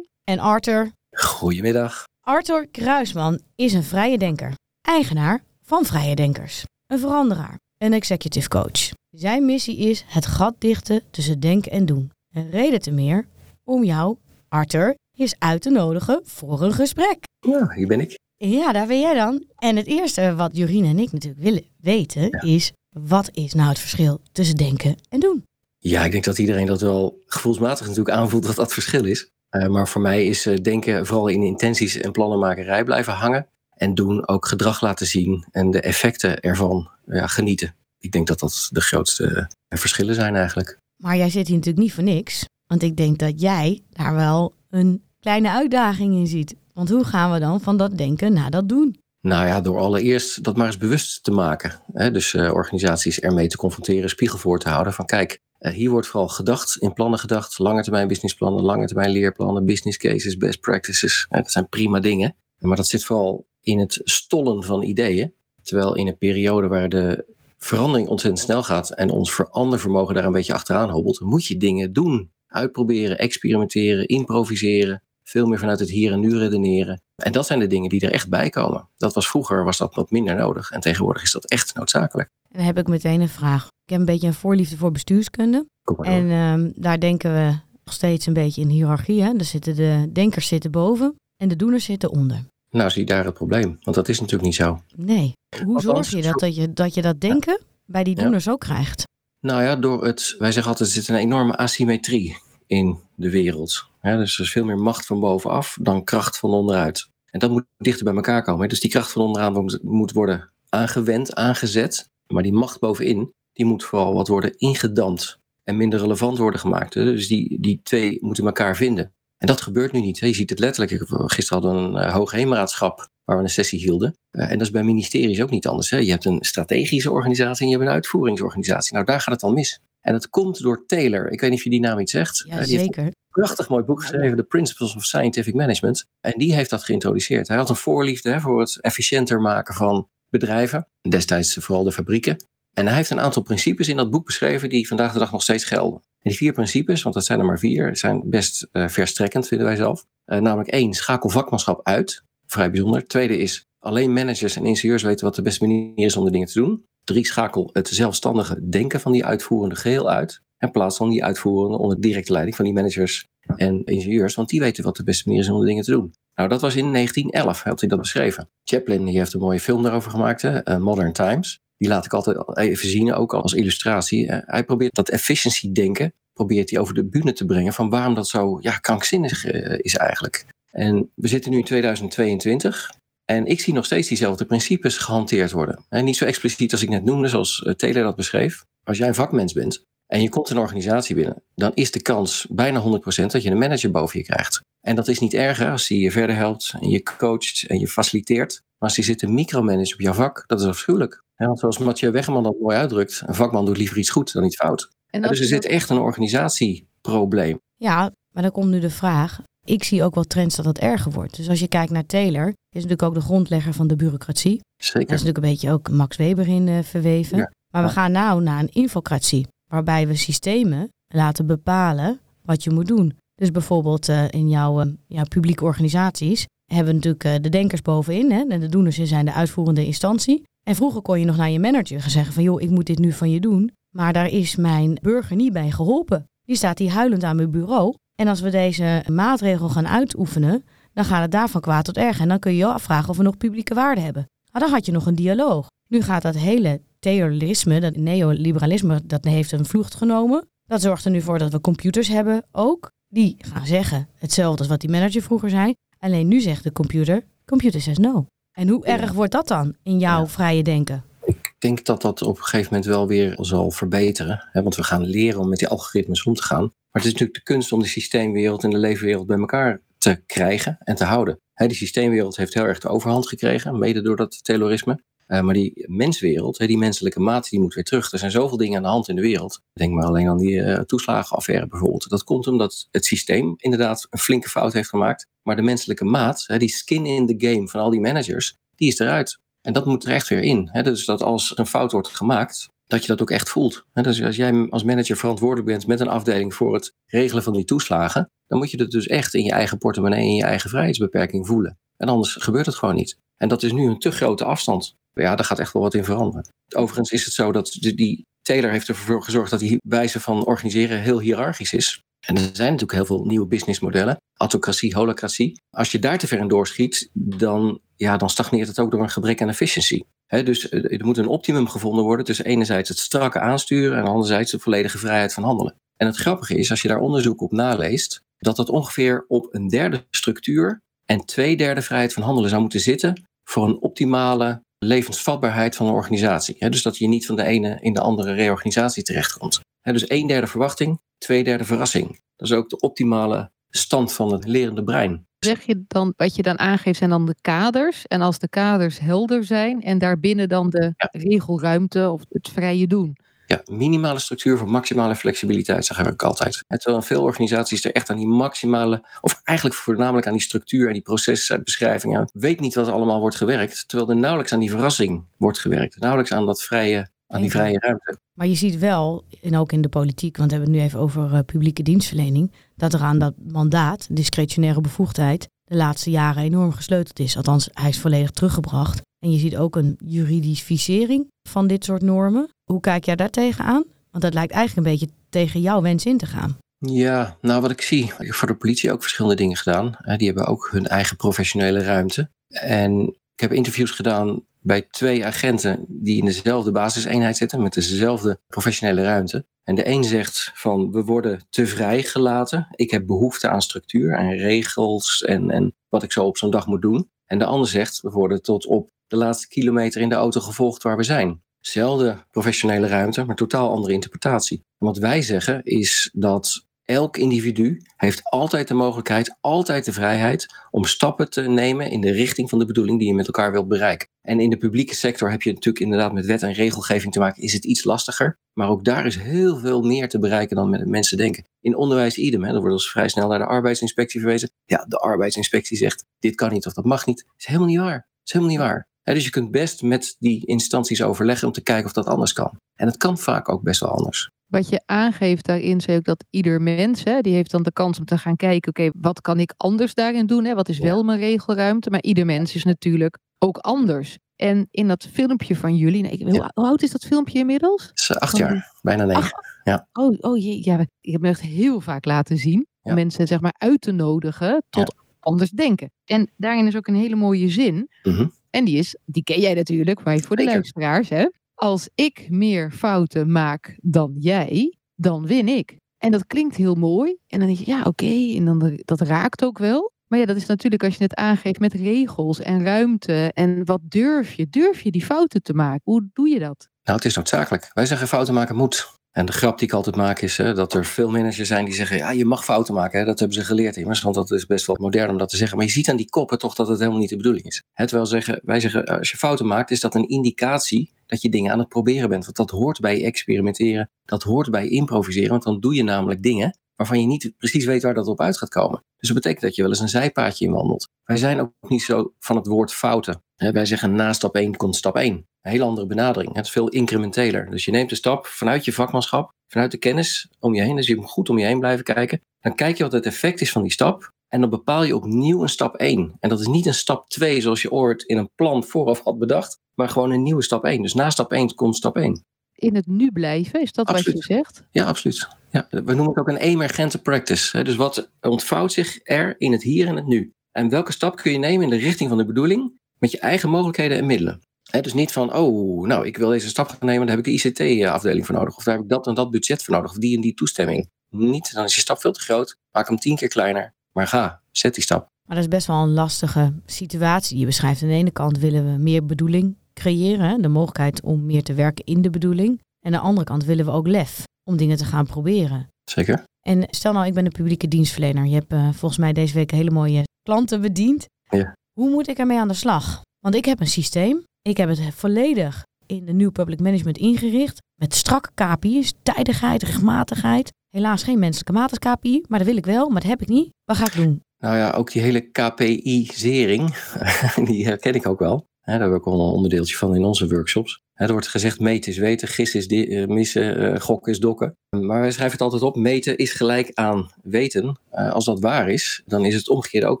en 0.24 0.38
Arthur. 0.38 0.92
Goedemiddag. 1.10 2.04
Arthur 2.20 2.68
Kruisman 2.68 3.40
is 3.56 3.72
een 3.72 3.82
vrije 3.84 4.18
denker, 4.18 4.54
eigenaar 4.82 5.44
van 5.62 5.84
Vrije 5.84 6.14
Denkers, 6.14 6.64
een 6.86 6.98
veranderaar, 6.98 7.58
een 7.82 7.92
executive 7.92 8.48
coach. 8.48 8.90
Zijn 9.10 9.44
missie 9.44 9.76
is 9.76 10.04
het 10.06 10.26
gat 10.26 10.54
dichten 10.58 11.02
tussen 11.10 11.40
denken 11.40 11.72
en 11.72 11.86
doen. 11.86 12.10
Een 12.34 12.50
reden 12.50 12.80
te 12.80 12.90
meer 12.90 13.26
om 13.64 13.84
jou, 13.84 14.16
Arthur, 14.48 14.94
eens 15.16 15.34
uit 15.38 15.62
te 15.62 15.70
nodigen 15.70 16.20
voor 16.24 16.62
een 16.62 16.72
gesprek. 16.72 17.18
Ja, 17.40 17.72
hier 17.74 17.86
ben 17.86 18.00
ik. 18.00 18.18
Ja, 18.36 18.72
daar 18.72 18.86
ben 18.86 19.00
jij 19.00 19.14
dan. 19.14 19.44
En 19.56 19.76
het 19.76 19.86
eerste 19.86 20.34
wat 20.34 20.56
Jorine 20.56 20.88
en 20.88 20.98
ik 20.98 21.12
natuurlijk 21.12 21.42
willen 21.42 21.64
weten 21.76 22.30
is... 22.30 22.72
wat 22.88 23.30
is 23.32 23.54
nou 23.54 23.68
het 23.68 23.78
verschil 23.78 24.20
tussen 24.32 24.56
denken 24.56 24.96
en 25.08 25.20
doen? 25.20 25.44
Ja, 25.78 26.04
ik 26.04 26.12
denk 26.12 26.24
dat 26.24 26.38
iedereen 26.38 26.66
dat 26.66 26.80
wel 26.80 27.18
gevoelsmatig 27.26 27.86
natuurlijk 27.86 28.16
aanvoelt 28.16 28.46
dat 28.46 28.56
dat 28.56 28.72
verschil 28.72 29.04
is. 29.04 29.30
Eh, 29.48 29.68
maar 29.68 29.88
voor 29.88 30.00
mij 30.00 30.26
is 30.26 30.46
eh, 30.46 30.56
denken 30.56 31.06
vooral 31.06 31.28
in 31.28 31.42
intenties 31.42 31.96
en 31.96 32.12
plannenmakerij 32.12 32.84
blijven 32.84 33.12
hangen. 33.12 33.46
En 33.82 33.94
doen 33.94 34.28
ook 34.28 34.46
gedrag 34.46 34.80
laten 34.80 35.06
zien 35.06 35.44
en 35.50 35.70
de 35.70 35.80
effecten 35.80 36.40
ervan 36.40 36.90
ja, 37.06 37.26
genieten. 37.26 37.74
Ik 37.98 38.12
denk 38.12 38.26
dat 38.26 38.38
dat 38.38 38.68
de 38.70 38.80
grootste 38.80 39.48
eh, 39.68 39.78
verschillen 39.78 40.14
zijn 40.14 40.36
eigenlijk. 40.36 40.78
Maar 40.96 41.16
jij 41.16 41.30
zit 41.30 41.46
hier 41.46 41.56
natuurlijk 41.56 41.84
niet 41.84 41.94
voor 41.94 42.04
niks. 42.04 42.44
Want 42.66 42.82
ik 42.82 42.96
denk 42.96 43.18
dat 43.18 43.40
jij 43.40 43.82
daar 43.90 44.14
wel 44.14 44.54
een 44.70 45.02
kleine 45.20 45.50
uitdaging 45.50 46.14
in 46.14 46.26
ziet. 46.26 46.54
Want 46.74 46.88
hoe 46.88 47.04
gaan 47.04 47.32
we 47.32 47.38
dan 47.38 47.60
van 47.60 47.76
dat 47.76 47.98
denken 47.98 48.32
naar 48.32 48.50
dat 48.50 48.68
doen? 48.68 48.98
Nou 49.20 49.46
ja, 49.46 49.60
door 49.60 49.78
allereerst 49.78 50.44
dat 50.44 50.56
maar 50.56 50.66
eens 50.66 50.76
bewust 50.76 51.22
te 51.24 51.30
maken. 51.30 51.80
Hè? 51.92 52.10
Dus 52.10 52.34
eh, 52.34 52.52
organisaties 52.52 53.20
ermee 53.20 53.48
te 53.48 53.56
confronteren, 53.56 54.08
spiegel 54.08 54.38
voor 54.38 54.58
te 54.58 54.68
houden. 54.68 54.92
Van 54.92 55.06
kijk, 55.06 55.38
eh, 55.58 55.72
hier 55.72 55.90
wordt 55.90 56.06
vooral 56.06 56.28
gedacht, 56.28 56.76
in 56.76 56.92
plannen 56.92 57.18
gedacht. 57.18 57.58
Lange 57.58 57.82
termijn 57.82 58.08
businessplannen, 58.08 58.62
lange 58.62 58.86
termijn 58.86 59.10
leerplannen, 59.10 59.66
business 59.66 59.96
cases, 59.98 60.36
best 60.36 60.60
practices. 60.60 61.26
Hè, 61.28 61.40
dat 61.40 61.50
zijn 61.50 61.68
prima 61.68 62.00
dingen. 62.00 62.36
Maar 62.58 62.76
dat 62.76 62.88
zit 62.88 63.04
vooral 63.04 63.46
in 63.62 63.78
het 63.78 64.00
stollen 64.04 64.62
van 64.62 64.82
ideeën. 64.82 65.32
Terwijl 65.62 65.94
in 65.94 66.06
een 66.06 66.18
periode 66.18 66.68
waar 66.68 66.88
de 66.88 67.24
verandering 67.58 68.08
ontzettend 68.08 68.44
snel 68.44 68.62
gaat 68.62 68.90
en 68.90 69.10
ons 69.10 69.34
verandervermogen 69.34 70.14
daar 70.14 70.24
een 70.24 70.32
beetje 70.32 70.54
achteraan 70.54 70.90
hobbelt, 70.90 71.20
moet 71.20 71.46
je 71.46 71.56
dingen 71.56 71.92
doen. 71.92 72.30
Uitproberen, 72.46 73.18
experimenteren, 73.18 74.06
improviseren. 74.06 75.02
Veel 75.22 75.46
meer 75.46 75.58
vanuit 75.58 75.78
het 75.78 75.90
hier 75.90 76.12
en 76.12 76.20
nu 76.20 76.38
redeneren. 76.38 77.02
En 77.16 77.32
dat 77.32 77.46
zijn 77.46 77.58
de 77.58 77.66
dingen 77.66 77.88
die 77.88 78.00
er 78.00 78.12
echt 78.12 78.28
bij 78.28 78.50
komen. 78.50 78.88
Dat 78.96 79.14
was 79.14 79.28
vroeger 79.28 79.64
was 79.64 79.78
dat 79.78 79.94
wat 79.94 80.10
minder 80.10 80.34
nodig. 80.34 80.70
En 80.70 80.80
tegenwoordig 80.80 81.22
is 81.22 81.32
dat 81.32 81.44
echt 81.44 81.74
noodzakelijk. 81.74 82.28
En 82.48 82.56
dan 82.58 82.66
heb 82.66 82.78
ik 82.78 82.88
meteen 82.88 83.20
een 83.20 83.28
vraag. 83.28 83.64
Ik 83.66 83.90
heb 83.90 83.98
een 83.98 84.04
beetje 84.04 84.26
een 84.26 84.34
voorliefde 84.34 84.76
voor 84.76 84.92
bestuurskunde. 84.92 85.66
En 86.00 86.30
ehm, 86.30 86.70
daar 86.74 87.00
denken 87.00 87.32
we 87.34 87.58
nog 87.84 87.94
steeds 87.94 88.26
een 88.26 88.32
beetje 88.32 88.60
in 88.60 88.68
hiërarchie. 88.68 89.22
Hè? 89.22 89.32
Er 89.38 89.44
zitten 89.44 89.76
de 89.76 90.10
denkers 90.12 90.46
zitten 90.46 90.70
boven 90.70 91.14
en 91.36 91.48
de 91.48 91.56
doeners 91.56 91.84
zitten 91.84 92.10
onder. 92.10 92.50
Nou, 92.72 92.90
zie 92.90 93.00
je 93.00 93.06
daar 93.06 93.24
het 93.24 93.34
probleem. 93.34 93.78
Want 93.80 93.96
dat 93.96 94.08
is 94.08 94.16
natuurlijk 94.20 94.44
niet 94.44 94.54
zo. 94.54 94.82
Nee. 94.96 95.32
Hoe 95.64 95.80
zorg 95.80 96.10
je 96.10 96.22
dat, 96.22 96.38
dat 96.38 96.54
je 96.56 96.72
dat, 96.72 96.94
je 96.94 97.02
dat 97.02 97.20
denken 97.20 97.60
bij 97.86 98.04
die 98.04 98.14
doeners 98.14 98.48
ook 98.48 98.60
krijgt? 98.60 99.04
Nou 99.40 99.62
ja, 99.62 99.76
door 99.76 100.04
het, 100.04 100.34
wij 100.38 100.52
zeggen 100.52 100.70
altijd, 100.70 100.88
er 100.88 100.94
zit 100.94 101.08
een 101.08 101.16
enorme 101.16 101.56
asymmetrie 101.56 102.36
in 102.66 102.98
de 103.14 103.30
wereld. 103.30 103.86
Dus 104.02 104.38
er 104.38 104.44
is 104.44 104.50
veel 104.50 104.64
meer 104.64 104.78
macht 104.78 105.06
van 105.06 105.20
bovenaf 105.20 105.78
dan 105.80 106.04
kracht 106.04 106.38
van 106.38 106.50
onderuit. 106.50 107.08
En 107.30 107.38
dat 107.38 107.50
moet 107.50 107.64
dichter 107.78 108.04
bij 108.04 108.14
elkaar 108.14 108.42
komen. 108.42 108.62
hè. 108.62 108.68
Dus 108.68 108.80
die 108.80 108.90
kracht 108.90 109.12
van 109.12 109.22
onderaan 109.22 109.52
moet, 109.52 109.78
moet 109.82 110.12
worden 110.12 110.50
aangewend, 110.68 111.34
aangezet. 111.34 112.10
Maar 112.26 112.42
die 112.42 112.52
macht 112.52 112.80
bovenin, 112.80 113.32
die 113.52 113.66
moet 113.66 113.84
vooral 113.84 114.14
wat 114.14 114.28
worden 114.28 114.58
ingedampt. 114.58 115.38
En 115.64 115.76
minder 115.76 116.00
relevant 116.00 116.38
worden 116.38 116.60
gemaakt. 116.60 116.94
hè. 116.94 117.04
Dus 117.04 117.28
die, 117.28 117.60
die 117.60 117.80
twee 117.82 118.18
moeten 118.20 118.46
elkaar 118.46 118.76
vinden. 118.76 119.12
En 119.42 119.48
dat 119.48 119.60
gebeurt 119.60 119.92
nu 119.92 120.00
niet. 120.00 120.18
Je 120.18 120.32
ziet 120.34 120.50
het 120.50 120.58
letterlijk. 120.58 121.04
Gisteren 121.32 121.62
hadden 121.62 121.92
we 121.92 121.98
een 121.98 122.06
uh, 122.06 122.12
hoogheemraadschap 122.14 123.08
waar 123.24 123.36
we 123.36 123.42
een 123.42 123.48
sessie 123.50 123.78
hielden. 123.78 124.16
Eh, 124.30 124.44
en 124.50 124.52
dat 124.58 124.60
is 124.60 124.70
bij 124.70 124.82
ministeries 124.82 125.42
ook 125.42 125.50
niet 125.50 125.66
anders. 125.66 125.88
Je 125.88 126.10
hebt 126.10 126.24
een 126.24 126.38
strategische 126.40 127.10
organisatie 127.10 127.64
en 127.64 127.70
je 127.70 127.76
hebt 127.76 127.88
een 127.88 127.94
uitvoeringsorganisatie. 127.94 128.92
Nou, 128.92 129.04
daar 129.04 129.20
gaat 129.20 129.34
het 129.34 129.42
al 129.42 129.52
mis. 129.52 129.80
En 130.00 130.12
dat 130.12 130.28
komt 130.28 130.62
door 130.62 130.86
Taylor. 130.86 131.30
Ik 131.30 131.40
weet 131.40 131.50
niet 131.50 131.58
of 131.58 131.64
je 131.64 131.70
die 131.70 131.80
naam 131.80 131.98
iets 131.98 132.12
zegt. 132.12 132.44
Ja, 132.46 132.58
Eh, 132.58 132.64
die 132.64 132.78
heeft 132.78 132.84
zeker. 132.94 133.04
een 133.04 133.14
prachtig 133.28 133.68
mooi 133.68 133.84
boek 133.84 134.00
geschreven, 134.00 134.36
The 134.36 134.42
Principles 134.42 134.96
of 134.96 135.04
Scientific 135.04 135.54
Management. 135.54 136.04
En 136.20 136.32
die 136.38 136.54
heeft 136.54 136.70
dat 136.70 136.84
geïntroduceerd. 136.84 137.48
Hij 137.48 137.56
had 137.56 137.68
een 137.68 137.76
voorliefde 137.76 138.30
hè, 138.30 138.40
voor 138.40 138.60
het 138.60 138.80
efficiënter 138.80 139.40
maken 139.40 139.74
van 139.74 140.08
bedrijven. 140.28 140.88
Destijds 141.08 141.54
vooral 141.54 141.84
de 141.84 141.92
fabrieken. 141.92 142.36
En 142.72 142.86
hij 142.86 142.96
heeft 142.96 143.10
een 143.10 143.20
aantal 143.20 143.42
principes 143.42 143.88
in 143.88 143.96
dat 143.96 144.10
boek 144.10 144.26
beschreven 144.26 144.68
die 144.68 144.88
vandaag 144.88 145.12
de 145.12 145.18
dag 145.18 145.32
nog 145.32 145.42
steeds 145.42 145.64
gelden. 145.64 146.02
Die 146.22 146.36
vier 146.36 146.52
principes, 146.52 147.02
want 147.02 147.14
dat 147.14 147.24
zijn 147.24 147.38
er 147.38 147.44
maar 147.44 147.58
vier, 147.58 147.96
zijn 147.96 148.22
best 148.24 148.68
eh, 148.72 148.88
verstrekkend, 148.88 149.48
vinden 149.48 149.66
wij 149.66 149.76
zelf. 149.76 150.06
Eh, 150.24 150.40
namelijk 150.40 150.68
één, 150.68 150.92
schakel 150.92 151.28
vakmanschap 151.28 151.80
uit. 151.82 152.24
Vrij 152.46 152.70
bijzonder. 152.70 153.06
Tweede 153.06 153.38
is, 153.38 153.66
alleen 153.78 154.12
managers 154.12 154.56
en 154.56 154.64
ingenieurs 154.64 155.02
weten 155.02 155.24
wat 155.24 155.34
de 155.34 155.42
beste 155.42 155.66
manier 155.66 156.06
is 156.06 156.16
om 156.16 156.24
de 156.24 156.30
dingen 156.30 156.46
te 156.46 156.60
doen. 156.60 156.84
Drie, 157.04 157.26
schakel 157.26 157.70
het 157.72 157.88
zelfstandige 157.88 158.68
denken 158.68 159.00
van 159.00 159.12
die 159.12 159.24
uitvoerende 159.24 159.76
geheel 159.76 160.10
uit. 160.10 160.42
En 160.58 160.70
plaats 160.70 160.98
dan 160.98 161.10
die 161.10 161.24
uitvoerende 161.24 161.78
onder 161.78 162.00
directe 162.00 162.32
leiding 162.32 162.56
van 162.56 162.64
die 162.64 162.74
managers 162.74 163.28
en 163.56 163.84
ingenieurs, 163.84 164.34
want 164.34 164.48
die 164.48 164.60
weten 164.60 164.84
wat 164.84 164.96
de 164.96 165.04
beste 165.04 165.22
manier 165.28 165.42
is 165.42 165.50
om 165.50 165.60
de 165.60 165.66
dingen 165.66 165.84
te 165.84 165.90
doen. 165.90 166.14
Nou, 166.34 166.48
dat 166.48 166.60
was 166.60 166.76
in 166.76 166.92
1911, 166.92 167.62
had 167.62 167.80
hij 167.80 167.88
dat 167.88 167.98
beschreven. 167.98 168.48
Chaplin 168.64 169.06
heeft 169.06 169.34
een 169.34 169.40
mooie 169.40 169.60
film 169.60 169.82
daarover 169.82 170.10
gemaakt, 170.10 170.44
eh, 170.44 170.78
Modern 170.78 171.12
Times. 171.12 171.60
Die 171.82 171.90
laat 171.90 172.04
ik 172.04 172.12
altijd 172.12 172.56
even 172.58 172.88
zien, 172.88 173.14
ook 173.14 173.34
als 173.34 173.52
illustratie. 173.52 174.28
Eh, 174.28 174.38
hij 174.44 174.64
probeert 174.64 174.94
dat 174.94 175.08
efficiency 175.08 175.72
denken, 175.72 176.12
probeert 176.32 176.70
hij 176.70 176.78
over 176.78 176.94
de 176.94 177.04
bühne 177.04 177.32
te 177.32 177.44
brengen 177.44 177.72
van 177.72 177.90
waarom 177.90 178.14
dat 178.14 178.28
zo 178.28 178.58
ja, 178.60 178.78
krankzinnig 178.78 179.44
eh, 179.44 179.78
is 179.78 179.96
eigenlijk. 179.96 180.46
En 180.70 181.10
we 181.14 181.28
zitten 181.28 181.50
nu 181.50 181.58
in 181.58 181.64
2022 181.64 182.90
en 183.24 183.46
ik 183.46 183.60
zie 183.60 183.74
nog 183.74 183.84
steeds 183.84 184.08
diezelfde 184.08 184.44
principes 184.44 184.96
gehanteerd 184.96 185.52
worden. 185.52 185.84
En 185.88 186.04
niet 186.04 186.16
zo 186.16 186.24
expliciet 186.24 186.72
als 186.72 186.82
ik 186.82 186.88
net 186.88 187.04
noemde, 187.04 187.28
zoals 187.28 187.62
eh, 187.62 187.74
Taylor 187.74 188.02
dat 188.02 188.16
beschreef. 188.16 188.64
Als 188.84 188.98
jij 188.98 189.08
een 189.08 189.14
vakmens 189.14 189.52
bent 189.52 189.82
en 190.06 190.22
je 190.22 190.28
komt 190.28 190.50
een 190.50 190.58
organisatie 190.58 191.14
binnen, 191.14 191.42
dan 191.54 191.70
is 191.74 191.90
de 191.90 192.02
kans 192.02 192.46
bijna 192.50 192.82
100% 192.82 192.84
dat 193.26 193.42
je 193.42 193.50
een 193.50 193.58
manager 193.58 193.90
boven 193.90 194.18
je 194.18 194.24
krijgt. 194.24 194.60
En 194.80 194.96
dat 194.96 195.08
is 195.08 195.18
niet 195.18 195.34
erger 195.34 195.70
als 195.70 195.86
die 195.86 196.00
je 196.00 196.10
verder 196.10 196.36
helpt 196.36 196.74
en 196.80 196.88
je 196.88 197.02
coacht 197.02 197.64
en 197.66 197.78
je 197.78 197.88
faciliteert. 197.88 198.60
Maar 198.78 198.88
als 198.88 198.94
die 198.94 199.04
zit 199.04 199.18
te 199.18 199.26
micromanagen 199.26 199.94
op 199.94 200.00
jouw 200.00 200.12
vak, 200.12 200.44
dat 200.46 200.60
is 200.60 200.66
afschuwelijk. 200.66 201.22
Want 201.46 201.58
zoals 201.58 201.78
Mathieu 201.78 202.10
Wegman 202.12 202.42
dat 202.42 202.58
mooi 202.60 202.76
uitdrukt, 202.76 203.22
een 203.26 203.34
vakman 203.34 203.64
doet 203.64 203.76
liever 203.76 203.98
iets 203.98 204.10
goed 204.10 204.32
dan 204.32 204.44
iets 204.44 204.56
fout. 204.56 204.90
En 205.10 205.22
dus 205.22 205.40
er 205.40 205.46
zit 205.46 205.66
echt 205.66 205.90
een 205.90 205.98
organisatieprobleem. 205.98 207.60
Ja, 207.76 208.10
maar 208.34 208.42
dan 208.42 208.52
komt 208.52 208.70
nu 208.70 208.80
de 208.80 208.90
vraag. 208.90 209.40
Ik 209.64 209.84
zie 209.84 210.02
ook 210.02 210.14
wel 210.14 210.24
trends 210.24 210.56
dat 210.56 210.64
dat 210.64 210.78
erger 210.78 211.12
wordt. 211.12 211.36
Dus 211.36 211.48
als 211.48 211.60
je 211.60 211.68
kijkt 211.68 211.92
naar 211.92 212.06
Taylor, 212.06 212.46
is 212.48 212.54
natuurlijk 212.72 213.02
ook 213.02 213.14
de 213.14 213.20
grondlegger 213.20 213.72
van 213.72 213.86
de 213.86 213.96
bureaucratie. 213.96 214.56
Daar 214.56 214.64
is 214.78 214.86
Zeker. 214.86 215.08
natuurlijk 215.10 215.36
een 215.36 215.50
beetje 215.50 215.70
ook 215.70 215.90
Max 215.90 216.16
Weber 216.16 216.48
in 216.48 216.68
eh, 216.68 216.82
verweven. 216.82 217.36
Ja. 217.38 217.50
Maar 217.72 217.82
we 217.82 217.88
Ja. 217.88 217.94
gaan 217.94 218.12
nou 218.12 218.42
naar 218.42 218.60
een 218.60 218.72
infocratie, 218.72 219.46
waarbij 219.70 220.06
we 220.06 220.16
systemen 220.16 220.88
laten 221.14 221.46
bepalen 221.46 222.20
wat 222.42 222.64
je 222.64 222.70
moet 222.70 222.86
doen. 222.88 223.16
Dus 223.34 223.50
bijvoorbeeld 223.50 224.08
eh, 224.08 224.24
in 224.30 224.48
jouw, 224.48 224.80
eh, 224.80 224.86
jouw 225.06 225.24
publieke 225.24 225.64
organisaties 225.64 226.46
hebben 226.64 226.86
we 226.86 226.92
natuurlijk 226.94 227.24
eh, 227.24 227.34
de 227.42 227.48
denkers 227.48 227.82
bovenin. 227.82 228.30
Hè? 228.32 228.44
En 228.48 228.60
de 228.60 228.68
doeners 228.68 228.96
zijn 228.96 229.24
de 229.24 229.32
uitvoerende 229.32 229.86
instantie. 229.86 230.42
En 230.62 230.74
vroeger 230.74 231.02
kon 231.02 231.18
je 231.18 231.24
nog 231.24 231.36
naar 231.36 231.50
je 231.50 231.60
manager 231.60 232.00
gaan 232.00 232.10
zeggen 232.10 232.34
van 232.34 232.42
joh, 232.42 232.60
ik 232.60 232.70
moet 232.70 232.86
dit 232.86 232.98
nu 232.98 233.12
van 233.12 233.30
je 233.30 233.40
doen. 233.40 233.70
Maar 233.90 234.12
daar 234.12 234.28
is 234.28 234.56
mijn 234.56 234.98
burger 235.02 235.36
niet 235.36 235.52
bij 235.52 235.70
geholpen. 235.70 236.30
Die 236.44 236.56
staat 236.56 236.78
hier 236.78 236.90
huilend 236.90 237.24
aan 237.24 237.36
mijn 237.36 237.50
bureau. 237.50 237.94
En 238.14 238.28
als 238.28 238.40
we 238.40 238.50
deze 238.50 239.04
maatregel 239.10 239.68
gaan 239.68 239.88
uitoefenen, 239.88 240.64
dan 240.92 241.04
gaat 241.04 241.22
het 241.22 241.30
daarvan 241.30 241.60
kwaad 241.60 241.84
tot 241.84 241.96
erg. 241.96 242.20
En 242.20 242.28
dan 242.28 242.38
kun 242.38 242.52
je 242.52 242.58
je 242.58 242.66
afvragen 242.66 243.08
of 243.08 243.16
we 243.16 243.22
nog 243.22 243.36
publieke 243.36 243.74
waarde 243.74 244.00
hebben. 244.00 244.26
Maar 244.52 244.60
dan 244.60 244.70
had 244.70 244.86
je 244.86 244.92
nog 244.92 245.06
een 245.06 245.14
dialoog. 245.14 245.66
Nu 245.88 246.02
gaat 246.02 246.22
dat 246.22 246.36
hele 246.36 246.80
theorisme, 246.98 247.80
dat 247.80 247.96
neoliberalisme, 247.96 249.00
dat 249.04 249.24
heeft 249.24 249.52
een 249.52 249.66
vlucht 249.66 249.94
genomen. 249.94 250.48
Dat 250.64 250.80
zorgt 250.80 251.04
er 251.04 251.10
nu 251.10 251.20
voor 251.20 251.38
dat 251.38 251.52
we 251.52 251.60
computers 251.60 252.08
hebben 252.08 252.44
ook. 252.52 252.90
Die 253.08 253.36
gaan 253.38 253.66
zeggen 253.66 254.08
hetzelfde 254.14 254.58
als 254.58 254.68
wat 254.68 254.80
die 254.80 254.90
manager 254.90 255.22
vroeger 255.22 255.50
zei. 255.50 255.74
Alleen 255.98 256.28
nu 256.28 256.40
zegt 256.40 256.62
de 256.62 256.72
computer, 256.72 257.24
computer 257.44 257.80
says 257.80 257.98
no. 257.98 258.26
En 258.52 258.68
hoe 258.68 258.86
Ja. 258.86 258.98
erg 258.98 259.12
wordt 259.12 259.32
dat 259.32 259.48
dan 259.48 259.74
in 259.82 259.98
jouw 259.98 260.20
Ja. 260.20 260.26
vrije 260.26 260.62
denken? 260.62 261.04
Ik 261.24 261.54
denk 261.58 261.84
dat 261.84 262.02
dat 262.02 262.22
op 262.22 262.36
een 262.36 262.42
gegeven 262.42 262.66
moment 262.72 262.90
wel 262.90 263.06
weer 263.06 263.34
zal 263.40 263.70
verbeteren. 263.70 264.48
Hè, 264.52 264.62
want 264.62 264.76
we 264.76 264.82
gaan 264.82 265.02
leren 265.04 265.40
om 265.40 265.48
met 265.48 265.58
die 265.58 265.68
algoritmes 265.68 266.24
om 266.24 266.34
te 266.34 266.42
gaan. 266.42 266.60
Maar 266.62 267.02
het 267.02 267.04
is 267.04 267.12
natuurlijk 267.12 267.38
de 267.38 267.52
kunst 267.52 267.72
om 267.72 267.80
de 267.80 267.86
systeemwereld 267.88 268.64
en 268.64 268.70
de 268.70 268.78
leefwereld 268.78 269.26
bij 269.26 269.38
elkaar 269.38 269.80
te 269.98 270.22
krijgen 270.26 270.76
en 270.80 270.94
te 270.94 271.04
houden. 271.04 271.40
Hè, 271.54 271.66
die 271.66 271.76
systeemwereld 271.76 272.36
heeft 272.36 272.54
heel 272.54 272.64
erg 272.64 272.78
de 272.78 272.88
overhand 272.88 273.28
gekregen, 273.28 273.78
mede 273.78 274.02
door 274.02 274.16
dat 274.16 274.44
terrorisme. 274.44 275.02
Uh, 275.28 275.40
maar 275.40 275.54
die 275.54 275.84
menswereld, 275.88 276.58
die 276.58 276.78
menselijke 276.78 277.20
maat, 277.20 277.48
die 277.48 277.60
moet 277.60 277.74
weer 277.74 277.84
terug. 277.84 278.12
Er 278.12 278.18
zijn 278.18 278.30
zoveel 278.30 278.56
dingen 278.56 278.76
aan 278.76 278.82
de 278.82 278.88
hand 278.88 279.08
in 279.08 279.16
de 279.16 279.22
wereld. 279.22 279.60
Denk 279.72 279.92
maar 279.92 280.04
alleen 280.04 280.28
aan 280.28 280.38
die 280.38 280.54
uh, 280.54 280.78
toeslagenaffaire 280.78 281.66
bijvoorbeeld. 281.66 282.08
Dat 282.08 282.24
komt 282.24 282.46
omdat 282.46 282.88
het 282.90 283.04
systeem 283.04 283.54
inderdaad 283.56 284.06
een 284.10 284.18
flinke 284.18 284.48
fout 284.48 284.72
heeft 284.72 284.88
gemaakt. 284.88 285.26
Maar 285.42 285.56
de 285.56 285.62
menselijke 285.62 286.04
maat, 286.04 286.46
die 286.56 286.68
skin 286.68 287.06
in 287.06 287.26
the 287.26 287.48
game 287.48 287.68
van 287.68 287.80
al 287.80 287.90
die 287.90 288.00
managers, 288.00 288.56
die 288.74 288.88
is 288.88 288.98
eruit. 288.98 289.38
En 289.60 289.72
dat 289.72 289.86
moet 289.86 290.04
er 290.04 290.12
echt 290.12 290.28
weer 290.28 290.42
in. 290.42 290.70
Dus 290.82 291.04
dat 291.04 291.22
als 291.22 291.58
een 291.58 291.66
fout 291.66 291.92
wordt 291.92 292.08
gemaakt, 292.08 292.68
dat 292.86 293.02
je 293.02 293.06
dat 293.06 293.20
ook 293.20 293.30
echt 293.30 293.48
voelt. 293.48 293.84
Dus 293.92 294.22
als 294.22 294.36
jij 294.36 294.66
als 294.70 294.84
manager 294.84 295.16
verantwoordelijk 295.16 295.66
bent 295.66 295.86
met 295.86 296.00
een 296.00 296.08
afdeling 296.08 296.54
voor 296.54 296.74
het 296.74 296.94
regelen 297.06 297.42
van 297.42 297.52
die 297.52 297.64
toeslagen, 297.64 298.30
dan 298.46 298.58
moet 298.58 298.70
je 298.70 298.80
het 298.80 298.90
dus 298.90 299.06
echt 299.06 299.34
in 299.34 299.44
je 299.44 299.52
eigen 299.52 299.78
portemonnee, 299.78 300.24
in 300.24 300.34
je 300.34 300.44
eigen 300.44 300.70
vrijheidsbeperking 300.70 301.46
voelen. 301.46 301.78
En 301.96 302.08
anders 302.08 302.34
gebeurt 302.34 302.66
het 302.66 302.74
gewoon 302.74 302.94
niet. 302.94 303.18
En 303.36 303.48
dat 303.48 303.62
is 303.62 303.72
nu 303.72 303.86
een 303.86 303.98
te 303.98 304.10
grote 304.10 304.44
afstand. 304.44 304.96
Ja, 305.14 305.34
daar 305.34 305.44
gaat 305.44 305.58
echt 305.58 305.72
wel 305.72 305.82
wat 305.82 305.94
in 305.94 306.04
veranderen. 306.04 306.48
Overigens 306.74 307.10
is 307.10 307.24
het 307.24 307.34
zo 307.34 307.52
dat 307.52 307.76
die 307.80 308.24
Taylor 308.42 308.70
heeft 308.70 308.88
ervoor 308.88 309.22
gezorgd 309.22 309.50
dat 309.50 309.60
die 309.60 309.80
wijze 309.84 310.20
van 310.20 310.44
organiseren 310.46 311.00
heel 311.00 311.20
hiërarchisch 311.20 311.72
is. 311.72 312.02
En 312.26 312.36
er 312.36 312.42
zijn 312.42 312.70
natuurlijk 312.70 312.92
heel 312.92 313.04
veel 313.04 313.24
nieuwe 313.24 313.46
businessmodellen. 313.46 314.16
Autocratie, 314.36 314.94
holocratie. 314.94 315.60
Als 315.70 315.92
je 315.92 315.98
daar 315.98 316.18
te 316.18 316.26
ver 316.26 316.38
in 316.38 316.48
doorschiet, 316.48 317.10
dan, 317.12 317.80
ja, 317.96 318.16
dan 318.16 318.30
stagneert 318.30 318.68
het 318.68 318.78
ook 318.78 318.90
door 318.90 319.02
een 319.02 319.10
gebrek 319.10 319.42
aan 319.42 319.48
efficiëntie. 319.48 320.06
dus 320.26 320.68
eh, 320.68 320.98
er 320.98 321.04
moet 321.04 321.16
een 321.16 321.26
optimum 321.26 321.68
gevonden 321.68 322.04
worden 322.04 322.24
tussen 322.24 322.44
enerzijds 322.44 322.88
het 322.88 322.98
strakke 322.98 323.40
aansturen 323.40 323.98
en 323.98 324.04
anderzijds 324.04 324.50
de 324.50 324.58
volledige 324.58 324.98
vrijheid 324.98 325.34
van 325.34 325.42
handelen. 325.42 325.74
En 325.96 326.06
het 326.06 326.16
grappige 326.16 326.54
is, 326.54 326.70
als 326.70 326.82
je 326.82 326.88
daar 326.88 327.00
onderzoek 327.00 327.40
op 327.40 327.52
naleest, 327.52 328.22
dat 328.38 328.56
dat 328.56 328.68
ongeveer 328.68 329.24
op 329.28 329.54
een 329.54 329.68
derde 329.68 330.06
structuur 330.10 330.80
en 331.04 331.24
twee 331.24 331.56
derde 331.56 331.82
vrijheid 331.82 332.12
van 332.12 332.22
handelen 332.22 332.50
zou 332.50 332.60
moeten 332.60 332.80
zitten 332.80 333.22
voor 333.44 333.68
een 333.68 333.80
optimale 333.80 334.62
levensvatbaarheid 334.82 335.76
van 335.76 335.86
een 335.86 335.92
organisatie. 335.92 336.68
dus 336.70 336.82
dat 336.82 336.98
je 336.98 337.08
niet 337.08 337.26
van 337.26 337.36
de 337.36 337.42
ene 337.42 337.78
in 337.80 337.92
de 337.92 338.00
andere 338.00 338.32
reorganisatie 338.32 339.02
terechtkomt. 339.02 339.60
dus 339.82 340.10
een 340.10 340.26
derde 340.26 340.46
verwachting, 340.46 341.00
twee 341.18 341.44
derde 341.44 341.64
verrassing. 341.64 342.20
Dat 342.36 342.48
is 342.48 342.54
ook 342.54 342.68
de 342.68 342.80
optimale 342.80 343.50
stand 343.70 344.12
van 344.12 344.32
het 344.32 344.46
lerende 344.46 344.84
brein. 344.84 345.26
Zeg 345.38 345.62
je 345.62 345.84
dan, 345.88 346.12
wat 346.16 346.36
je 346.36 346.42
dan 346.42 346.58
aangeeft 346.58 346.98
zijn 346.98 347.10
dan 347.10 347.26
de 347.26 347.34
kaders. 347.40 348.06
En 348.06 348.20
als 348.20 348.38
de 348.38 348.48
kaders 348.48 348.98
helder 348.98 349.44
zijn 349.44 349.82
en 349.82 349.98
daarbinnen 349.98 350.48
dan 350.48 350.70
de 350.70 350.94
regelruimte 351.10 352.10
of 352.10 352.22
het 352.28 352.48
vrije 352.48 352.86
doen. 352.86 353.16
Ja, 353.46 353.62
minimale 353.64 354.18
structuur 354.18 354.58
voor 354.58 354.70
maximale 354.70 355.16
flexibiliteit, 355.16 355.84
zeg 355.84 355.98
ik 355.98 356.22
altijd. 356.22 356.64
En 356.68 356.78
terwijl 356.78 357.02
veel 357.02 357.22
organisaties 357.22 357.84
er 357.84 357.92
echt 357.92 358.10
aan 358.10 358.16
die 358.16 358.26
maximale, 358.26 359.04
of 359.20 359.40
eigenlijk 359.44 359.78
voornamelijk 359.78 360.26
aan 360.26 360.32
die 360.32 360.42
structuur 360.42 360.86
en 360.86 360.92
die 360.92 361.02
procesbeschrijvingen, 361.02 362.30
weet 362.32 362.60
niet 362.60 362.74
wat 362.74 362.88
allemaal 362.88 363.20
wordt 363.20 363.36
gewerkt. 363.36 363.88
Terwijl 363.88 364.10
er 364.10 364.16
nauwelijks 364.16 364.52
aan 364.52 364.60
die 364.60 364.70
verrassing 364.70 365.24
wordt 365.36 365.58
gewerkt. 365.58 365.98
Nauwelijks 365.98 366.32
aan 366.32 366.46
dat 366.46 366.62
vrije 366.62 367.10
aan 367.32 367.40
die 367.40 367.50
vrije 367.50 367.78
ruimte. 367.78 368.18
Maar 368.32 368.46
je 368.46 368.54
ziet 368.54 368.78
wel, 368.78 369.24
en 369.42 369.56
ook 369.56 369.72
in 369.72 369.80
de 369.80 369.88
politiek, 369.88 370.36
want 370.36 370.50
we 370.50 370.56
hebben 370.56 370.74
het 370.74 370.82
nu 370.82 370.88
even 370.88 371.00
over 371.00 371.32
uh, 371.32 371.38
publieke 371.46 371.82
dienstverlening, 371.82 372.52
dat 372.76 372.92
er 372.92 373.00
aan 373.00 373.18
dat 373.18 373.34
mandaat, 373.52 374.06
discretionaire 374.10 374.80
bevoegdheid, 374.80 375.48
de 375.64 375.76
laatste 375.76 376.10
jaren 376.10 376.42
enorm 376.42 376.72
gesleuteld 376.72 377.18
is. 377.18 377.36
Althans, 377.36 377.68
hij 377.72 377.88
is 377.88 377.98
volledig 377.98 378.30
teruggebracht. 378.30 379.00
En 379.18 379.30
je 379.30 379.38
ziet 379.38 379.56
ook 379.56 379.76
een 379.76 379.98
juridisficering 380.04 381.30
van 381.48 381.66
dit 381.66 381.84
soort 381.84 382.02
normen. 382.02 382.48
Hoe 382.72 382.80
kijk 382.80 383.04
jij 383.04 383.16
daar 383.16 383.30
tegenaan? 383.30 383.84
Want 384.10 384.24
dat 384.24 384.34
lijkt 384.34 384.52
eigenlijk 384.52 384.86
een 384.86 384.92
beetje 384.92 385.14
tegen 385.30 385.60
jouw 385.60 385.82
wens 385.82 386.04
in 386.04 386.16
te 386.16 386.26
gaan. 386.26 386.58
Ja, 386.78 387.36
nou 387.40 387.60
wat 387.60 387.70
ik 387.70 387.80
zie, 387.80 388.04
ik 388.04 388.26
heb 388.26 388.34
voor 388.34 388.48
de 388.48 388.56
politie 388.56 388.92
ook 388.92 389.02
verschillende 389.02 389.36
dingen 389.36 389.56
gedaan. 389.56 389.96
Die 390.16 390.26
hebben 390.26 390.46
ook 390.46 390.68
hun 390.70 390.86
eigen 390.86 391.16
professionele 391.16 391.82
ruimte. 391.82 392.30
En 392.48 393.00
ik 393.34 393.40
heb 393.40 393.52
interviews 393.52 393.90
gedaan 393.90 394.44
bij 394.60 394.82
twee 394.90 395.26
agenten 395.26 395.84
die 395.88 396.18
in 396.18 396.24
dezelfde 396.24 396.72
basiseenheid 396.72 397.36
zitten, 397.36 397.62
met 397.62 397.72
dezelfde 397.72 398.40
professionele 398.46 399.02
ruimte. 399.02 399.46
En 399.64 399.74
de 399.74 399.88
een 399.88 400.04
zegt 400.04 400.50
van 400.54 400.92
we 400.92 401.04
worden 401.04 401.40
te 401.50 401.66
vrij 401.66 402.02
gelaten. 402.02 402.68
Ik 402.70 402.90
heb 402.90 403.06
behoefte 403.06 403.48
aan 403.48 403.62
structuur 403.62 404.14
en 404.14 404.36
regels 404.36 405.22
en, 405.22 405.50
en 405.50 405.74
wat 405.88 406.02
ik 406.02 406.12
zo 406.12 406.24
op 406.24 406.36
zo'n 406.36 406.50
dag 406.50 406.66
moet 406.66 406.82
doen. 406.82 407.10
En 407.26 407.38
de 407.38 407.44
ander 407.44 407.68
zegt 407.68 408.00
we 408.00 408.10
worden 408.10 408.42
tot 408.42 408.66
op 408.66 408.90
de 409.06 409.16
laatste 409.16 409.48
kilometer 409.48 410.00
in 410.00 410.08
de 410.08 410.14
auto 410.14 410.40
gevolgd 410.40 410.82
waar 410.82 410.96
we 410.96 411.02
zijn. 411.02 411.42
Zelfde 411.62 412.26
professionele 412.30 412.86
ruimte, 412.86 413.24
maar 413.24 413.36
totaal 413.36 413.70
andere 413.70 413.92
interpretatie. 413.92 414.58
En 414.78 414.86
wat 414.86 414.98
wij 414.98 415.22
zeggen 415.22 415.64
is 415.64 416.10
dat 416.12 416.66
elk 416.84 417.16
individu 417.16 417.80
heeft 417.96 418.20
altijd 418.24 418.68
de 418.68 418.74
mogelijkheid, 418.74 419.36
altijd 419.40 419.84
de 419.84 419.92
vrijheid 419.92 420.46
om 420.70 420.84
stappen 420.84 421.30
te 421.30 421.40
nemen 421.40 421.90
in 421.90 422.00
de 422.00 422.10
richting 422.10 422.48
van 422.48 422.58
de 422.58 422.64
bedoeling 422.64 422.98
die 422.98 423.08
je 423.08 423.14
met 423.14 423.26
elkaar 423.26 423.52
wilt 423.52 423.68
bereiken. 423.68 424.08
En 424.22 424.40
in 424.40 424.50
de 424.50 424.56
publieke 424.56 424.94
sector 424.94 425.30
heb 425.30 425.42
je 425.42 425.52
natuurlijk 425.52 425.84
inderdaad 425.84 426.12
met 426.12 426.26
wet 426.26 426.42
en 426.42 426.52
regelgeving 426.52 427.12
te 427.12 427.18
maken, 427.18 427.42
is 427.42 427.52
het 427.52 427.64
iets 427.64 427.84
lastiger. 427.84 428.38
Maar 428.52 428.68
ook 428.68 428.84
daar 428.84 429.06
is 429.06 429.16
heel 429.16 429.56
veel 429.56 429.82
meer 429.82 430.08
te 430.08 430.18
bereiken 430.18 430.56
dan 430.56 430.90
mensen 430.90 431.16
denken. 431.16 431.46
In 431.60 431.76
onderwijs 431.76 432.16
idem, 432.16 432.42
hè, 432.42 432.52
dan 432.52 432.60
wordt 432.60 432.74
ons 432.74 432.90
vrij 432.90 433.08
snel 433.08 433.28
naar 433.28 433.38
de 433.38 433.46
arbeidsinspectie 433.46 434.20
verwezen. 434.20 434.50
Ja, 434.64 434.84
de 434.88 434.98
arbeidsinspectie 434.98 435.76
zegt 435.76 436.04
dit 436.18 436.34
kan 436.34 436.52
niet 436.52 436.66
of 436.66 436.72
dat 436.72 436.84
mag 436.84 437.06
niet. 437.06 437.24
Is 437.36 437.46
helemaal 437.46 437.68
niet 437.68 437.78
waar. 437.78 438.08
Is 438.24 438.32
helemaal 438.32 438.54
niet 438.54 438.64
waar. 438.64 438.90
Dus 439.02 439.24
je 439.24 439.30
kunt 439.30 439.50
best 439.50 439.82
met 439.82 440.16
die 440.18 440.46
instanties 440.46 441.02
overleggen 441.02 441.46
om 441.46 441.52
te 441.52 441.62
kijken 441.62 441.86
of 441.86 441.92
dat 441.92 442.06
anders 442.06 442.32
kan. 442.32 442.58
En 442.74 442.86
het 442.86 442.96
kan 442.96 443.18
vaak 443.18 443.48
ook 443.48 443.62
best 443.62 443.80
wel 443.80 443.90
anders. 443.90 444.30
Wat 444.46 444.68
je 444.68 444.82
aangeeft 444.86 445.46
daarin 445.46 445.76
is 445.76 445.88
ook 445.88 446.04
dat 446.04 446.24
ieder 446.30 446.62
mens, 446.62 447.04
hè, 447.04 447.20
die 447.20 447.34
heeft 447.34 447.50
dan 447.50 447.62
de 447.62 447.72
kans 447.72 447.98
om 447.98 448.04
te 448.04 448.18
gaan 448.18 448.36
kijken, 448.36 448.68
oké, 448.68 448.90
wat 449.00 449.20
kan 449.20 449.38
ik 449.38 449.54
anders 449.56 449.94
daarin 449.94 450.26
doen? 450.26 450.44
Hè? 450.44 450.54
Wat 450.54 450.68
is 450.68 450.78
wel 450.78 451.02
mijn 451.02 451.18
regelruimte? 451.18 451.90
Maar 451.90 452.02
ieder 452.02 452.26
mens 452.26 452.54
is 452.54 452.64
natuurlijk 452.64 453.18
ook 453.38 453.58
anders. 453.58 454.18
En 454.36 454.68
in 454.70 454.88
dat 454.88 455.08
filmpje 455.12 455.56
van 455.56 455.76
jullie, 455.76 456.24
hoe, 456.24 456.50
oud 456.54 456.82
is 456.82 456.90
dat 456.90 457.04
filmpje 457.04 457.38
inmiddels? 457.38 457.90
Is 457.94 458.14
acht 458.18 458.36
jaar, 458.36 458.72
bijna 458.82 459.04
negen. 459.04 459.40
Ja. 459.64 459.88
Oh, 459.92 460.16
oh 460.20 460.38
jee, 460.38 460.64
ja, 460.64 460.78
ik 461.00 461.12
heb 461.12 461.20
me 461.20 461.28
echt 461.28 461.40
heel 461.40 461.80
vaak 461.80 462.04
laten 462.04 462.36
zien. 462.36 462.66
Om 462.82 462.94
mensen 462.94 463.26
zeg 463.26 463.40
maar 463.40 463.54
uit 463.58 463.80
te 463.80 463.92
nodigen 463.92 464.64
tot 464.70 464.94
anders 465.20 465.50
denken. 465.50 465.92
En 466.04 466.30
daarin 466.36 466.66
is 466.66 466.76
ook 466.76 466.86
een 466.86 466.94
hele 466.94 467.16
mooie 467.16 467.48
zin. 467.48 467.88
Mhm. 468.02 468.26
En 468.52 468.64
die 468.64 468.78
is, 468.78 468.96
die 469.04 469.22
ken 469.22 469.40
jij 469.40 469.54
natuurlijk, 469.54 470.04
maar 470.04 470.18
voor 470.18 470.36
de 470.36 470.44
luisteraars, 470.44 471.08
hè? 471.08 471.26
als 471.62 471.88
ik 471.94 472.26
meer 472.30 472.70
fouten 472.70 473.32
maak 473.32 473.76
dan 473.82 474.14
jij, 474.18 474.78
dan 474.94 475.26
win 475.26 475.48
ik. 475.48 475.76
En 475.98 476.10
dat 476.10 476.26
klinkt 476.26 476.56
heel 476.56 476.74
mooi. 476.74 477.16
En 477.26 477.38
dan 477.38 477.48
denk 477.48 477.58
je, 477.58 477.70
ja, 477.70 477.82
oké. 477.82 478.34
En 478.36 478.44
dan 478.44 478.80
dat 478.84 479.00
raakt 479.00 479.44
ook 479.44 479.58
wel. 479.58 479.92
Maar 480.06 480.18
ja, 480.18 480.26
dat 480.26 480.36
is 480.36 480.46
natuurlijk 480.46 480.84
als 480.84 480.96
je 480.96 481.02
het 481.02 481.14
aangeeft 481.14 481.60
met 481.60 481.72
regels 481.72 482.40
en 482.40 482.64
ruimte. 482.64 483.30
En 483.34 483.64
wat 483.64 483.80
durf 483.82 484.32
je? 484.32 484.46
Durf 484.48 484.80
je 484.80 484.90
die 484.90 485.04
fouten 485.04 485.42
te 485.42 485.54
maken? 485.54 485.80
Hoe 485.84 486.08
doe 486.12 486.28
je 486.28 486.38
dat? 486.38 486.68
Nou, 486.82 486.96
het 486.96 487.06
is 487.06 487.14
noodzakelijk. 487.14 487.70
Wij 487.72 487.86
zeggen 487.86 488.08
fouten 488.08 488.34
maken 488.34 488.56
moet. 488.56 489.00
En 489.12 489.26
de 489.26 489.32
grap 489.32 489.58
die 489.58 489.68
ik 489.68 489.74
altijd 489.74 489.96
maak 489.96 490.20
is 490.20 490.36
hè, 490.36 490.54
dat 490.54 490.74
er 490.74 490.84
veel 490.84 491.10
managers 491.10 491.48
zijn 491.48 491.64
die 491.64 491.74
zeggen: 491.74 491.96
ja, 491.96 492.10
je 492.10 492.24
mag 492.24 492.44
fouten 492.44 492.74
maken. 492.74 492.98
Hè, 492.98 493.04
dat 493.04 493.18
hebben 493.18 493.36
ze 493.36 493.44
geleerd 493.44 493.76
immers, 493.76 494.02
want 494.02 494.14
dat 494.14 494.30
is 494.30 494.46
best 494.46 494.66
wel 494.66 494.76
modern 494.80 495.10
om 495.10 495.18
dat 495.18 495.28
te 495.28 495.36
zeggen. 495.36 495.56
Maar 495.56 495.66
je 495.66 495.72
ziet 495.72 495.88
aan 495.88 495.96
die 495.96 496.08
koppen 496.08 496.38
toch 496.38 496.54
dat 496.54 496.68
het 496.68 496.78
helemaal 496.78 497.00
niet 497.00 497.08
de 497.08 497.16
bedoeling 497.16 497.44
is. 497.44 497.62
Het 497.72 497.90
wel 497.90 498.06
zeggen, 498.06 498.40
wij 498.44 498.60
zeggen: 498.60 498.84
als 498.84 499.10
je 499.10 499.16
fouten 499.16 499.46
maakt, 499.46 499.70
is 499.70 499.80
dat 499.80 499.94
een 499.94 500.08
indicatie 500.08 500.92
dat 501.06 501.22
je 501.22 501.28
dingen 501.28 501.52
aan 501.52 501.58
het 501.58 501.68
proberen 501.68 502.08
bent. 502.08 502.24
Want 502.24 502.36
dat 502.36 502.50
hoort 502.50 502.80
bij 502.80 503.04
experimenteren, 503.04 503.90
dat 504.04 504.22
hoort 504.22 504.50
bij 504.50 504.68
improviseren. 504.68 505.30
Want 505.30 505.42
dan 505.42 505.60
doe 505.60 505.74
je 505.74 505.82
namelijk 505.82 506.22
dingen 506.22 506.58
waarvan 506.82 507.00
je 507.00 507.06
niet 507.06 507.32
precies 507.36 507.64
weet 507.64 507.82
waar 507.82 507.94
dat 507.94 508.06
op 508.06 508.20
uit 508.20 508.38
gaat 508.38 508.48
komen. 508.48 508.84
Dus 508.98 509.08
dat 509.08 509.16
betekent 509.16 509.42
dat 509.42 509.54
je 509.54 509.62
wel 509.62 509.70
eens 509.70 509.80
een 509.80 509.88
zijpaadje 509.88 510.44
inwandelt. 510.44 510.88
Wij 511.04 511.16
zijn 511.16 511.40
ook 511.40 511.52
niet 511.68 511.82
zo 511.82 512.12
van 512.18 512.36
het 512.36 512.46
woord 512.46 512.72
fouten. 512.72 513.22
Wij 513.36 513.66
zeggen 513.66 513.94
na 513.94 514.12
stap 514.12 514.34
1 514.34 514.56
komt 514.56 514.76
stap 514.76 514.96
1. 514.96 515.14
Een 515.14 515.50
hele 515.50 515.64
andere 515.64 515.86
benadering. 515.86 516.34
Het 516.34 516.44
is 516.44 516.50
veel 516.50 516.68
incrementeler. 516.68 517.50
Dus 517.50 517.64
je 517.64 517.70
neemt 517.70 517.88
de 517.88 517.94
stap 517.94 518.26
vanuit 518.26 518.64
je 518.64 518.72
vakmanschap, 518.72 519.30
vanuit 519.48 519.70
de 519.70 519.76
kennis 519.76 520.28
om 520.38 520.54
je 520.54 520.62
heen. 520.62 520.76
Dus 520.76 520.86
je 520.86 520.96
moet 520.96 521.10
goed 521.10 521.28
om 521.28 521.38
je 521.38 521.44
heen 521.44 521.58
blijven 521.58 521.84
kijken. 521.84 522.20
Dan 522.40 522.54
kijk 522.54 522.76
je 522.76 522.82
wat 522.82 522.92
het 522.92 523.06
effect 523.06 523.40
is 523.40 523.52
van 523.52 523.62
die 523.62 523.72
stap. 523.72 524.10
En 524.28 524.40
dan 524.40 524.50
bepaal 524.50 524.84
je 524.84 524.96
opnieuw 524.96 525.42
een 525.42 525.48
stap 525.48 525.74
1. 525.76 526.16
En 526.20 526.28
dat 526.28 526.40
is 526.40 526.46
niet 526.46 526.66
een 526.66 526.74
stap 526.74 527.08
2 527.08 527.40
zoals 527.40 527.62
je 527.62 527.70
ooit 527.70 528.02
in 528.02 528.16
een 528.16 528.30
plan 528.34 528.64
vooraf 528.64 529.00
had 529.00 529.18
bedacht, 529.18 529.58
maar 529.74 529.88
gewoon 529.88 530.10
een 530.10 530.22
nieuwe 530.22 530.42
stap 530.42 530.64
1. 530.64 530.82
Dus 530.82 530.94
na 530.94 531.10
stap 531.10 531.32
1 531.32 531.54
komt 531.54 531.76
stap 531.76 531.96
1. 531.96 532.24
In 532.52 532.74
het 532.74 532.86
nu 532.86 533.12
blijven, 533.12 533.60
is 533.60 533.72
dat 533.72 533.90
wat 533.90 534.04
je 534.04 534.16
zegt? 534.16 534.64
Ja, 534.70 534.84
absoluut. 534.84 535.40
Ja, 535.52 535.66
we 535.70 535.80
noemen 535.80 536.08
het 536.08 536.16
ook 536.16 536.28
een 536.28 536.36
emergente 536.36 537.02
practice. 537.02 537.62
Dus 537.62 537.76
wat 537.76 538.10
ontvouwt 538.20 538.72
zich 538.72 539.00
er 539.02 539.34
in 539.38 539.52
het 539.52 539.62
hier 539.62 539.86
en 539.86 539.96
het 539.96 540.06
nu? 540.06 540.32
En 540.52 540.68
welke 540.68 540.92
stap 540.92 541.16
kun 541.16 541.32
je 541.32 541.38
nemen 541.38 541.62
in 541.62 541.70
de 541.70 541.76
richting 541.76 542.08
van 542.08 542.18
de 542.18 542.24
bedoeling 542.24 542.80
met 542.98 543.10
je 543.10 543.18
eigen 543.18 543.50
mogelijkheden 543.50 543.98
en 543.98 544.06
middelen? 544.06 544.40
dus 544.80 544.94
niet 544.94 545.12
van, 545.12 545.34
oh, 545.34 545.86
nou, 545.86 546.06
ik 546.06 546.16
wil 546.16 546.28
deze 546.28 546.48
stap 546.48 546.68
gaan 546.68 546.78
nemen, 546.80 547.06
daar 547.06 547.16
heb 547.16 547.26
ik 547.26 547.42
de 547.42 547.48
ICT-afdeling 547.48 548.26
voor 548.26 548.34
nodig. 548.34 548.56
Of 548.56 548.64
daar 548.64 548.74
heb 548.74 548.82
ik 548.82 548.88
dat 548.88 549.06
en 549.06 549.14
dat 549.14 549.30
budget 549.30 549.62
voor 549.62 549.74
nodig. 549.74 549.90
Of 549.90 549.96
die 549.96 550.14
en 550.14 550.20
die 550.20 550.34
toestemming. 550.34 550.90
Niet, 551.08 551.54
dan 551.54 551.64
is 551.64 551.74
je 551.74 551.80
stap 551.80 552.00
veel 552.00 552.12
te 552.12 552.20
groot. 552.20 552.56
Maak 552.70 552.88
hem 552.88 552.98
tien 552.98 553.16
keer 553.16 553.28
kleiner. 553.28 553.74
Maar 553.92 554.06
ga, 554.06 554.40
zet 554.50 554.74
die 554.74 554.82
stap. 554.82 555.08
Maar 555.26 555.36
dat 555.36 555.44
is 555.44 555.50
best 555.50 555.66
wel 555.66 555.82
een 555.82 555.92
lastige 555.92 556.52
situatie. 556.66 557.38
Je 557.38 557.46
beschrijft 557.46 557.82
aan 557.82 557.88
de 557.88 557.94
ene 557.94 558.10
kant 558.10 558.38
willen 558.38 558.72
we 558.72 558.82
meer 558.82 559.06
bedoeling 559.06 559.56
creëren. 559.74 560.42
De 560.42 560.48
mogelijkheid 560.48 561.02
om 561.02 561.26
meer 561.26 561.42
te 561.42 561.54
werken 561.54 561.84
in 561.84 562.02
de 562.02 562.10
bedoeling. 562.10 562.60
En 562.80 562.94
aan 562.94 563.00
de 563.00 563.06
andere 563.06 563.26
kant 563.26 563.44
willen 563.44 563.64
we 563.64 563.70
ook 563.70 563.86
lef 563.86 564.24
om 564.44 564.56
dingen 564.56 564.76
te 564.76 564.84
gaan 564.84 565.06
proberen. 565.06 565.68
Zeker. 565.84 566.24
En 566.40 566.66
stel 566.70 566.92
nou, 566.92 567.06
ik 567.06 567.14
ben 567.14 567.24
een 567.24 567.32
publieke 567.32 567.68
dienstverlener. 567.68 568.26
Je 568.26 568.34
hebt 568.34 568.52
uh, 568.52 568.68
volgens 568.72 569.00
mij 569.00 569.12
deze 569.12 569.34
week 569.34 569.50
hele 569.50 569.70
mooie 569.70 570.02
klanten 570.22 570.60
bediend. 570.60 571.06
Ja. 571.28 571.52
Hoe 571.72 571.90
moet 571.90 572.08
ik 572.08 572.18
ermee 572.18 572.38
aan 572.38 572.48
de 572.48 572.54
slag? 572.54 573.02
Want 573.18 573.34
ik 573.34 573.44
heb 573.44 573.60
een 573.60 573.66
systeem 573.66 574.24
Ik 574.42 574.56
heb 574.56 574.68
het 574.68 574.80
volledig 574.94 575.64
in 575.86 576.04
de 576.04 576.12
New 576.12 576.32
Public 576.32 576.60
Management 576.60 576.98
ingericht. 576.98 577.62
Met 577.80 577.94
strakke 577.94 578.30
KPI's, 578.34 578.92
tijdigheid, 579.02 579.62
rechtmatigheid. 579.62 580.50
Helaas 580.68 581.02
geen 581.02 581.18
menselijke 581.18 581.52
maat 581.52 581.78
KPI, 581.78 582.22
maar 582.28 582.38
dat 582.38 582.48
wil 582.48 582.56
ik 582.56 582.66
wel, 582.66 582.88
maar 582.88 583.00
dat 583.00 583.10
heb 583.10 583.22
ik 583.22 583.28
niet. 583.28 583.50
Wat 583.64 583.76
ga 583.76 583.86
ik 583.86 583.94
doen? 583.94 584.20
Nou 584.38 584.56
ja, 584.56 584.70
ook 584.70 584.92
die 584.92 585.02
hele 585.02 585.20
KPI-zering, 585.20 586.76
die 587.48 587.64
herken 587.66 587.94
ik 587.94 588.06
ook 588.06 588.18
wel. 588.18 588.46
Daar 588.64 588.80
hebben 588.80 588.90
we 588.90 589.06
ook 589.06 589.14
al 589.14 589.26
een 589.26 589.34
onderdeeltje 589.34 589.76
van 589.76 589.94
in 589.94 590.04
onze 590.04 590.28
workshops. 590.28 590.82
er 590.94 591.12
wordt 591.12 591.28
gezegd 591.28 591.60
meten 591.60 591.92
is 591.92 591.98
weten, 591.98 592.28
gis 592.28 592.54
is 592.54 592.66
uh, 592.66 593.06
missen, 593.06 593.62
uh, 593.62 593.80
gokken 593.80 594.12
is 594.12 594.18
dokken. 594.18 594.56
Maar 594.70 595.00
wij 595.00 595.10
schrijven 595.10 595.32
het 595.32 595.40
altijd 595.40 595.62
op, 595.62 595.76
meten 595.76 596.16
is 596.16 596.32
gelijk 596.32 596.70
aan 596.74 597.10
weten. 597.22 597.78
Uh, 597.92 598.12
als 598.12 598.24
dat 598.24 598.40
waar 598.40 598.70
is, 598.70 599.02
dan 599.06 599.24
is 599.24 599.34
het 599.34 599.48
omgekeerde 599.48 599.86
ook 599.86 600.00